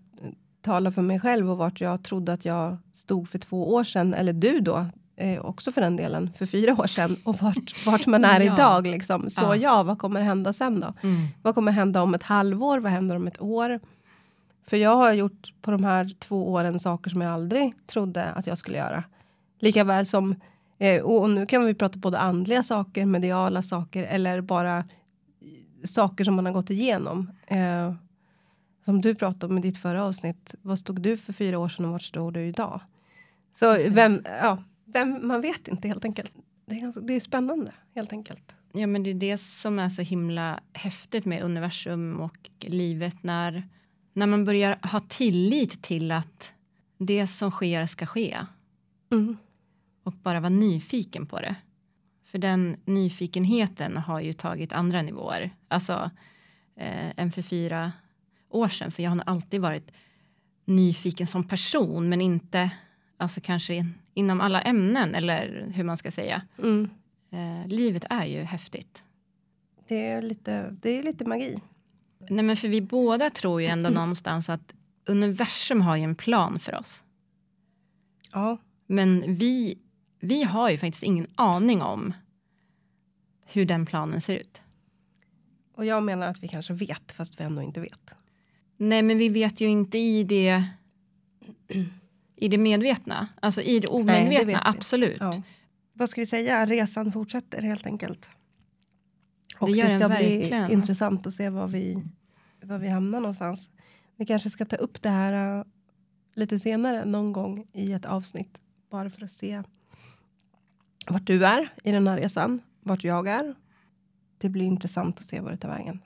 tala 0.62 0.92
för 0.92 1.02
mig 1.02 1.20
själv 1.20 1.50
och 1.50 1.58
vart 1.58 1.80
jag 1.80 2.04
trodde 2.04 2.32
att 2.32 2.44
jag 2.44 2.76
stod 2.92 3.28
för 3.28 3.38
två 3.38 3.74
år 3.74 3.84
sedan, 3.84 4.14
eller 4.14 4.32
du 4.32 4.60
då, 4.60 4.86
eh, 5.16 5.40
också 5.40 5.72
för 5.72 5.80
den 5.80 5.96
delen, 5.96 6.32
för 6.32 6.46
fyra 6.46 6.72
år 6.72 6.86
sedan 6.86 7.16
och 7.24 7.42
vart, 7.42 7.86
vart 7.86 8.06
man 8.06 8.24
är 8.24 8.40
ja. 8.44 8.54
idag. 8.54 8.86
Liksom. 8.86 9.30
Så 9.30 9.44
ja. 9.44 9.56
ja. 9.56 9.82
vad 9.82 9.98
kommer 9.98 10.20
hända 10.20 10.52
sen 10.52 10.80
då? 10.80 10.94
Mm. 11.02 11.26
Vad 11.42 11.54
kommer 11.54 11.72
hända 11.72 12.02
om 12.02 12.14
ett 12.14 12.22
halvår? 12.22 12.78
Vad 12.78 12.92
händer 12.92 13.16
om 13.16 13.26
ett 13.26 13.40
år? 13.40 13.80
För 14.66 14.76
jag 14.76 14.96
har 14.96 15.12
gjort 15.12 15.54
på 15.62 15.70
de 15.70 15.84
här 15.84 16.10
två 16.18 16.52
åren 16.52 16.80
saker 16.80 17.10
som 17.10 17.20
jag 17.20 17.32
aldrig 17.32 17.74
trodde 17.86 18.24
att 18.24 18.46
jag 18.46 18.58
skulle 18.58 18.76
göra. 18.76 19.04
Lika 19.58 19.84
väl 19.84 20.06
som, 20.06 20.34
eh, 20.78 21.02
och 21.02 21.30
nu 21.30 21.46
kan 21.46 21.64
vi 21.64 21.74
prata 21.74 21.98
både 21.98 22.18
andliga 22.18 22.62
saker, 22.62 23.04
mediala 23.04 23.62
saker 23.62 24.04
eller 24.04 24.40
bara 24.40 24.84
saker 25.84 26.24
som 26.24 26.34
man 26.34 26.46
har 26.46 26.52
gått 26.52 26.70
igenom. 26.70 27.30
Eh, 27.46 27.94
som 28.84 29.00
du 29.00 29.14
pratade 29.14 29.52
om 29.52 29.58
i 29.58 29.60
ditt 29.60 29.78
förra 29.78 30.04
avsnitt. 30.04 30.54
Vad 30.62 30.78
stod 30.78 31.00
du 31.02 31.16
för 31.16 31.32
fyra 31.32 31.58
år 31.58 31.68
sedan 31.68 31.84
och 31.84 31.92
vart 31.92 32.02
står 32.02 32.32
du 32.32 32.46
idag? 32.46 32.80
Så 33.54 33.78
vem, 33.88 34.22
ja, 34.24 34.62
vem, 34.84 35.28
man 35.28 35.40
vet 35.40 35.68
inte 35.68 35.88
helt 35.88 36.04
enkelt. 36.04 36.32
Det 36.66 36.76
är, 36.76 36.80
ganska, 36.80 37.00
det 37.00 37.12
är 37.12 37.20
spännande 37.20 37.72
helt 37.94 38.12
enkelt. 38.12 38.54
Ja, 38.72 38.86
men 38.86 39.02
det 39.02 39.10
är 39.10 39.14
det 39.14 39.38
som 39.38 39.78
är 39.78 39.88
så 39.88 40.02
himla 40.02 40.60
häftigt 40.72 41.24
med 41.24 41.42
universum 41.42 42.20
och 42.20 42.50
livet 42.60 43.22
när 43.22 43.68
när 44.16 44.26
man 44.26 44.44
börjar 44.44 44.78
ha 44.82 45.00
tillit 45.00 45.82
till 45.82 46.10
att 46.10 46.52
det 46.98 47.26
som 47.26 47.50
sker 47.50 47.86
ska 47.86 48.06
ske. 48.06 48.38
Mm. 49.12 49.36
Och 50.02 50.12
bara 50.12 50.40
vara 50.40 50.50
nyfiken 50.50 51.26
på 51.26 51.40
det. 51.40 51.56
För 52.24 52.38
den 52.38 52.76
nyfikenheten 52.84 53.96
har 53.96 54.20
ju 54.20 54.32
tagit 54.32 54.72
andra 54.72 55.02
nivåer. 55.02 55.50
Alltså 55.68 56.10
eh, 56.76 57.12
än 57.16 57.32
för 57.32 57.42
fyra 57.42 57.92
år 58.48 58.68
sedan. 58.68 58.92
För 58.92 59.02
jag 59.02 59.10
har 59.10 59.22
alltid 59.26 59.60
varit 59.60 59.92
nyfiken 60.64 61.26
som 61.26 61.48
person 61.48 62.08
men 62.08 62.20
inte 62.20 62.70
alltså 63.16 63.40
kanske 63.40 63.86
inom 64.14 64.40
alla 64.40 64.62
ämnen 64.62 65.14
eller 65.14 65.66
hur 65.74 65.84
man 65.84 65.96
ska 65.96 66.10
säga. 66.10 66.42
Mm. 66.58 66.90
Eh, 67.30 67.68
livet 67.68 68.04
är 68.10 68.24
ju 68.24 68.42
häftigt. 68.42 69.02
Det 69.88 70.06
är 70.06 70.22
lite, 70.22 70.76
det 70.82 70.98
är 70.98 71.02
lite 71.02 71.24
magi. 71.24 71.60
Nej, 72.30 72.44
men 72.44 72.56
för 72.56 72.68
vi 72.68 72.80
båda 72.80 73.30
tror 73.30 73.60
ju 73.60 73.66
ändå 73.66 73.90
någonstans 73.90 74.48
att 74.48 74.74
universum 75.06 75.80
har 75.80 75.96
ju 75.96 76.02
en 76.02 76.14
plan 76.14 76.58
för 76.58 76.74
oss. 76.74 77.04
Ja. 78.32 78.58
Men 78.86 79.34
vi, 79.34 79.78
vi 80.20 80.42
har 80.42 80.70
ju 80.70 80.78
faktiskt 80.78 81.02
ingen 81.02 81.26
aning 81.34 81.82
om 81.82 82.14
hur 83.46 83.64
den 83.64 83.86
planen 83.86 84.20
ser 84.20 84.36
ut. 84.36 84.62
Och 85.74 85.84
jag 85.84 86.02
menar 86.02 86.26
att 86.26 86.42
vi 86.42 86.48
kanske 86.48 86.72
vet, 86.72 87.12
fast 87.12 87.40
vi 87.40 87.44
ändå 87.44 87.62
inte 87.62 87.80
vet. 87.80 88.14
Nej, 88.76 89.02
men 89.02 89.18
vi 89.18 89.28
vet 89.28 89.60
ju 89.60 89.68
inte 89.68 89.98
i 89.98 90.24
det 90.24 90.64
i 92.36 92.48
det 92.48 92.58
medvetna, 92.58 93.28
alltså 93.40 93.62
i 93.62 93.80
det 93.80 93.88
omedvetna, 93.88 94.44
Nej, 94.44 94.54
det 94.54 94.60
absolut. 94.64 95.20
Ja. 95.20 95.42
Vad 95.92 96.10
ska 96.10 96.20
vi 96.20 96.26
säga? 96.26 96.66
Resan 96.66 97.12
fortsätter 97.12 97.62
helt 97.62 97.86
enkelt. 97.86 98.28
Och 99.58 99.66
Det 99.66 99.72
det, 99.72 99.78
gör 99.78 99.98
den 99.98 100.08
ska 100.08 100.16
bli 100.16 100.72
intressant 100.72 101.26
att 101.26 101.34
se 101.34 101.50
var 101.50 101.68
vi, 101.68 102.02
var 102.62 102.78
vi 102.78 102.88
hamnar 102.88 103.20
någonstans. 103.20 103.70
Vi 104.16 104.26
kanske 104.26 104.50
ska 104.50 104.64
ta 104.64 104.76
upp 104.76 105.02
det 105.02 105.08
här 105.08 105.58
uh, 105.58 105.64
lite 106.34 106.58
senare 106.58 107.04
någon 107.04 107.32
gång 107.32 107.66
i 107.72 107.92
ett 107.92 108.06
avsnitt. 108.06 108.60
Bara 108.90 109.10
för 109.10 109.24
att 109.24 109.32
se 109.32 109.62
vart 111.08 111.26
du 111.26 111.46
är 111.46 111.72
i 111.84 111.92
den 111.92 112.08
här 112.08 112.16
resan. 112.16 112.60
Vart 112.80 113.04
jag 113.04 113.28
är. 113.28 113.54
Det 114.38 114.48
blir 114.48 114.64
intressant 114.64 115.18
att 115.18 115.24
se 115.24 115.40
var 115.40 115.50
det 115.50 115.56
tar 115.56 115.68
vägen. 115.68 116.02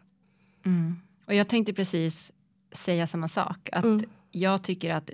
Mm. 0.66 0.96
Och 1.26 1.34
jag 1.34 1.48
tänkte 1.48 1.72
precis 1.72 2.32
säga 2.72 3.06
samma 3.06 3.28
sak, 3.28 3.68
att 3.72 3.84
Mm. 3.84 4.04
jag 4.30 4.62
tycker 4.62 4.94
att 4.94 5.10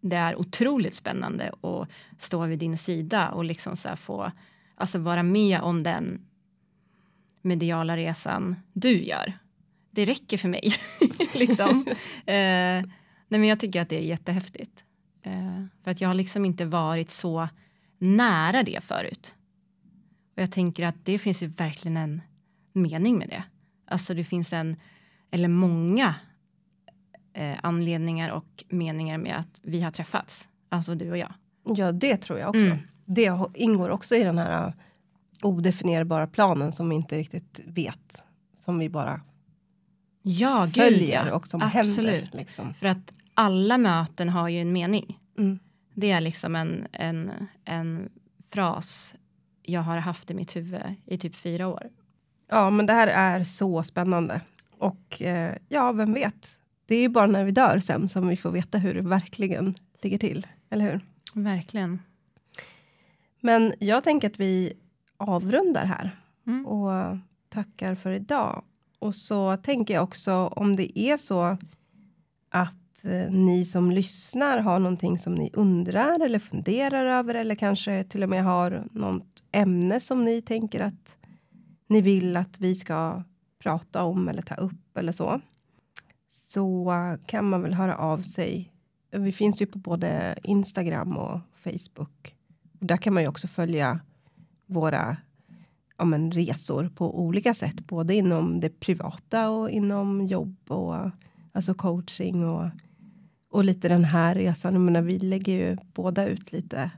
det 0.00 0.16
är 0.16 0.36
otroligt 0.36 0.94
spännande 0.94 1.52
att 1.60 1.88
stå 2.18 2.46
vid 2.46 2.58
din 2.58 2.78
sida 2.78 3.30
och 3.30 3.44
liksom 3.44 3.76
så 3.76 3.96
få 3.96 4.32
alltså 4.74 4.98
vara 4.98 5.22
med 5.22 5.60
om 5.60 5.82
den 5.82 6.20
mediala 7.48 7.96
resan 7.96 8.56
du 8.72 9.02
gör. 9.02 9.32
Det 9.90 10.04
räcker 10.04 10.38
för 10.38 10.48
mig. 10.48 10.72
liksom. 11.34 11.84
eh, 12.26 12.84
nej 13.28 13.40
men 13.40 13.44
jag 13.44 13.60
tycker 13.60 13.82
att 13.82 13.88
det 13.88 13.96
är 13.96 14.06
jättehäftigt. 14.06 14.84
Eh, 15.22 15.64
för 15.84 15.90
att 15.90 16.00
jag 16.00 16.08
har 16.08 16.14
liksom 16.14 16.44
inte 16.44 16.64
varit 16.64 17.10
så 17.10 17.48
nära 17.98 18.62
det 18.62 18.84
förut. 18.84 19.34
Och 20.36 20.42
jag 20.42 20.52
tänker 20.52 20.86
att 20.86 21.04
det 21.04 21.18
finns 21.18 21.42
ju 21.42 21.46
verkligen 21.46 21.96
en 21.96 22.22
mening 22.72 23.18
med 23.18 23.28
det. 23.28 23.42
Alltså 23.86 24.14
det 24.14 24.24
finns 24.24 24.52
en, 24.52 24.76
eller 25.30 25.48
många 25.48 26.14
eh, 27.32 27.56
anledningar 27.62 28.30
och 28.30 28.64
meningar 28.68 29.18
med 29.18 29.38
att 29.38 29.60
vi 29.62 29.80
har 29.80 29.90
träffats. 29.90 30.48
Alltså 30.68 30.94
du 30.94 31.10
och 31.10 31.18
jag. 31.18 31.34
Ja, 31.64 31.92
det 31.92 32.16
tror 32.16 32.38
jag 32.38 32.48
också. 32.48 32.66
Mm. 32.66 32.78
Det 33.04 33.38
ingår 33.54 33.88
också 33.88 34.16
i 34.16 34.22
den 34.22 34.38
här 34.38 34.74
odefinierbara 35.42 36.26
planen 36.26 36.72
som 36.72 36.88
vi 36.88 36.96
inte 36.96 37.16
riktigt 37.16 37.60
vet. 37.66 38.24
Som 38.60 38.78
vi 38.78 38.88
bara 38.88 39.20
Ja, 40.22 40.64
gud 40.64 40.74
följer 40.74 41.26
ja. 41.26 41.34
och 41.34 41.46
som 41.46 41.62
Absolut. 41.62 41.96
händer. 41.96 42.30
Liksom. 42.32 42.74
För 42.74 42.86
att 42.86 43.12
alla 43.34 43.78
möten 43.78 44.28
har 44.28 44.48
ju 44.48 44.60
en 44.60 44.72
mening. 44.72 45.18
Mm. 45.38 45.58
Det 45.94 46.10
är 46.10 46.20
liksom 46.20 46.56
en, 46.56 46.86
en, 46.92 47.30
en 47.64 48.08
fras 48.52 49.14
jag 49.62 49.80
har 49.80 49.96
haft 49.96 50.30
i 50.30 50.34
mitt 50.34 50.56
huvud 50.56 50.80
i 51.06 51.18
typ 51.18 51.34
fyra 51.36 51.66
år. 51.66 51.88
Ja, 52.48 52.70
men 52.70 52.86
det 52.86 52.92
här 52.92 53.06
är 53.08 53.44
så 53.44 53.82
spännande. 53.82 54.40
Och 54.78 55.22
eh, 55.22 55.56
ja, 55.68 55.92
vem 55.92 56.12
vet? 56.12 56.58
Det 56.86 56.94
är 56.94 57.00
ju 57.00 57.08
bara 57.08 57.26
när 57.26 57.44
vi 57.44 57.50
dör 57.50 57.80
sen 57.80 58.08
som 58.08 58.28
vi 58.28 58.36
får 58.36 58.50
veta 58.50 58.78
hur 58.78 58.94
det 58.94 59.02
verkligen 59.02 59.74
ligger 60.02 60.18
till. 60.18 60.46
Eller 60.70 60.84
hur? 60.84 61.00
Verkligen. 61.34 62.02
Men 63.40 63.74
jag 63.80 64.04
tänker 64.04 64.28
att 64.28 64.40
vi 64.40 64.72
avrundar 65.18 65.84
här 65.84 66.16
Mm. 66.46 66.66
och 66.66 67.18
tackar 67.48 67.94
för 67.94 68.12
idag. 68.12 68.62
Och 68.98 69.14
så 69.14 69.56
tänker 69.56 69.94
jag 69.94 70.02
också 70.04 70.32
om 70.46 70.76
det 70.76 70.98
är 70.98 71.16
så 71.16 71.56
att 72.48 73.04
eh, 73.04 73.30
ni 73.30 73.64
som 73.64 73.90
lyssnar 73.90 74.58
har 74.58 74.78
någonting 74.78 75.18
som 75.18 75.34
ni 75.34 75.50
undrar 75.52 76.20
eller 76.24 76.38
funderar 76.38 77.06
över 77.06 77.34
eller 77.34 77.54
kanske 77.54 78.04
till 78.04 78.22
och 78.22 78.28
med 78.28 78.44
har 78.44 78.84
något 78.92 79.44
ämne 79.52 80.00
som 80.00 80.24
ni 80.24 80.42
tänker 80.42 80.80
att 80.80 81.16
ni 81.86 82.00
vill 82.00 82.36
att 82.36 82.60
vi 82.60 82.74
ska 82.74 83.22
prata 83.58 84.04
om 84.04 84.28
eller 84.28 84.42
ta 84.42 84.54
upp 84.54 84.96
eller 84.96 85.12
så. 85.12 85.40
Så 86.30 86.92
kan 87.26 87.44
man 87.44 87.62
väl 87.62 87.74
höra 87.74 87.96
av 87.96 88.18
sig. 88.22 88.72
Vi 89.10 89.32
finns 89.32 89.62
ju 89.62 89.66
på 89.66 89.78
både 89.78 90.38
Instagram 90.42 91.16
och 91.16 91.40
Facebook. 91.54 92.34
Och 92.80 92.86
där 92.86 92.96
kan 92.96 93.14
man 93.14 93.22
ju 93.22 93.28
också 93.28 93.48
följa 93.48 94.00
våra 94.68 95.16
ja, 95.96 96.04
men, 96.04 96.32
resor 96.32 96.90
på 96.94 97.20
olika 97.20 97.54
sätt. 97.54 97.86
Både 97.86 98.14
inom 98.14 98.60
det 98.60 98.80
privata 98.80 99.50
och 99.50 99.70
inom 99.70 100.26
jobb 100.26 100.56
och 100.68 101.10
alltså 101.52 101.74
coaching 101.74 102.44
och, 102.44 102.70
och 103.50 103.64
lite 103.64 103.88
den 103.88 104.04
här 104.04 104.34
resan. 104.34 104.72
Jag 104.72 104.80
menar, 104.80 105.02
vi 105.02 105.18
lägger 105.18 105.52
ju 105.52 105.76
båda 105.94 106.26
ut 106.26 106.52
lite 106.52 106.90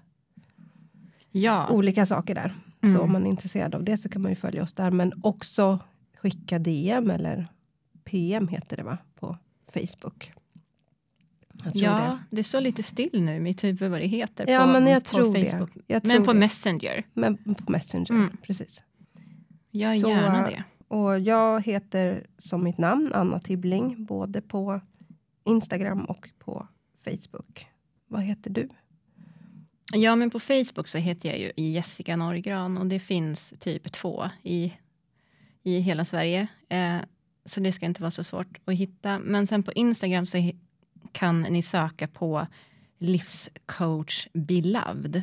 Ja, 1.32 1.68
olika 1.68 2.06
saker 2.06 2.34
där. 2.34 2.54
Mm. 2.80 2.94
Så 2.94 3.02
om 3.02 3.12
man 3.12 3.26
är 3.26 3.30
intresserad 3.30 3.74
av 3.74 3.84
det 3.84 3.96
så 3.96 4.08
kan 4.08 4.22
man 4.22 4.32
ju 4.32 4.36
följa 4.36 4.62
oss 4.62 4.74
där. 4.74 4.90
Men 4.90 5.12
också 5.22 5.78
skicka 6.16 6.58
DM 6.58 7.10
eller 7.10 7.48
PM 8.04 8.48
heter 8.48 8.76
det 8.76 8.82
va? 8.82 8.98
På 9.14 9.36
Facebook. 9.72 10.32
Jag 11.64 11.74
ja 11.74 12.18
det. 12.30 12.44
står 12.44 12.60
lite 12.60 12.82
still 12.82 13.22
nu 13.24 13.36
i 13.36 13.40
mitt 13.40 13.64
huvud 13.64 13.90
vad 13.90 14.00
det 14.00 14.06
heter 14.06 14.46
Ja, 14.50 14.60
på, 14.60 14.66
men 14.66 14.86
jag 14.86 15.04
på 15.04 15.10
tror 15.10 15.34
det. 15.34 15.50
Facebook. 15.50 15.70
Jag 15.86 16.06
Men 16.06 16.16
tror 16.16 16.24
på 16.26 16.32
det. 16.32 16.38
Messenger. 16.38 17.04
Men 17.14 17.36
på 17.54 17.72
Messenger, 17.72 18.10
Mm. 18.10 18.36
precis. 18.42 18.82
Gör 19.70 19.94
Så- 19.94 20.08
gärna 20.08 20.46
det. 20.50 20.64
Och 20.88 21.20
jag 21.20 21.64
heter 21.66 22.26
som 22.38 22.64
mitt 22.64 22.78
namn 22.78 23.10
Anna 23.14 23.40
Tibbling, 23.40 24.04
både 24.04 24.40
på 24.40 24.80
Instagram 25.44 26.04
och 26.04 26.30
på 26.38 26.68
Facebook. 27.04 27.66
Vad 28.06 28.22
heter 28.22 28.50
du? 28.50 28.68
Ja, 29.92 30.16
men 30.16 30.30
på 30.30 30.40
Facebook 30.40 30.88
så 30.88 30.98
heter 30.98 31.28
jag 31.28 31.38
ju 31.38 31.52
Jessica 31.64 32.16
Norrgran 32.16 32.78
och 32.78 32.86
det 32.86 32.98
finns 33.00 33.54
typ 33.60 33.92
två 33.92 34.30
i, 34.42 34.72
i 35.62 35.78
hela 35.78 36.04
Sverige. 36.04 36.46
Eh, 36.68 36.96
så 37.44 37.60
det 37.60 37.72
ska 37.72 37.86
inte 37.86 38.02
vara 38.02 38.10
så 38.10 38.24
svårt 38.24 38.58
att 38.64 38.74
hitta. 38.74 39.18
Men 39.18 39.46
sen 39.46 39.62
på 39.62 39.72
Instagram 39.72 40.26
så 40.26 40.38
kan 41.12 41.42
ni 41.42 41.62
söka 41.62 42.08
på 42.08 42.46
livscoach 42.98 44.26
beloved. 44.32 45.22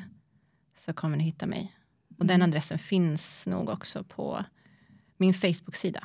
Så 0.86 0.94
kommer 0.94 1.18
ni 1.18 1.24
hitta 1.24 1.46
mig. 1.46 1.74
Och 2.20 2.26
den 2.26 2.36
Mm. 2.42 2.50
adressen 2.50 2.80
finns 2.80 3.48
nog 3.48 3.70
också 3.70 4.04
på 4.04 4.44
min 5.18 5.34
Facebook-sida. 5.34 6.04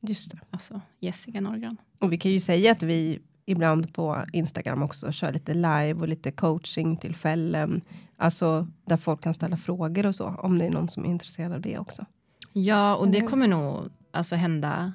Just 0.00 0.30
det. 0.32 0.38
Alltså 0.50 0.80
Jessica 1.00 1.40
Norrgran. 1.40 1.76
Och 1.98 2.12
vi 2.12 2.18
kan 2.18 2.30
ju 2.30 2.40
säga 2.40 2.72
att 2.72 2.82
vi 2.82 3.18
ibland 3.46 3.94
på 3.94 4.24
Instagram 4.32 4.82
också 4.82 5.12
kör 5.12 5.32
lite 5.32 5.54
live 5.54 5.94
och 5.94 6.08
lite 6.08 6.30
coachingtillfällen. 6.32 7.80
Alltså 8.16 8.66
där 8.84 8.96
folk 8.96 9.20
kan 9.22 9.34
ställa 9.34 9.56
frågor 9.56 10.06
och 10.06 10.14
så. 10.14 10.26
Om 10.26 10.58
det 10.58 10.66
är 10.66 10.70
någon 10.70 10.88
som 10.88 11.04
är 11.04 11.08
intresserad 11.08 11.52
av 11.52 11.60
det 11.60 11.78
också. 11.78 12.06
Ja, 12.52 12.94
och 12.96 13.06
det 13.06 13.10
Eller 13.10 13.20
hur? 13.20 13.28
kommer 13.28 13.48
nog 13.48 13.90
alltså 14.10 14.36
hända, 14.36 14.92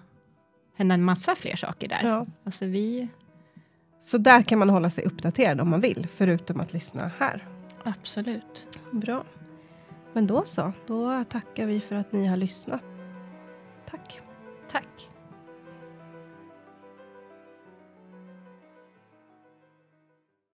hända 0.76 0.94
en 0.96 1.04
massa 1.04 1.36
fler 1.36 1.56
saker 1.56 1.88
där. 1.88 2.02
Ja. 2.04 2.26
Alltså 2.44 2.66
vi, 2.66 3.08
Så 4.04 4.18
där 4.18 4.42
kan 4.42 4.60
man 4.60 4.70
hålla 4.70 4.90
sig 4.90 5.06
uppdaterad 5.06 5.62
om 5.62 5.70
man 5.70 5.82
vill. 5.82 6.08
Förutom 6.16 6.60
att 6.60 6.74
lyssna 6.74 7.12
här. 7.20 7.48
absolut. 7.84 8.80
Bra. 8.92 9.24
Men 10.14 10.28
då 10.28 10.44
så. 10.46 10.74
Då 10.88 11.24
tackar 11.30 11.66
vi 11.66 11.80
för 11.80 11.96
att 11.96 12.12
ni 12.12 12.26
har 12.26 12.38
lyssnat. 12.38 12.82
Tack. 13.92 14.22
Tack. 14.72 15.10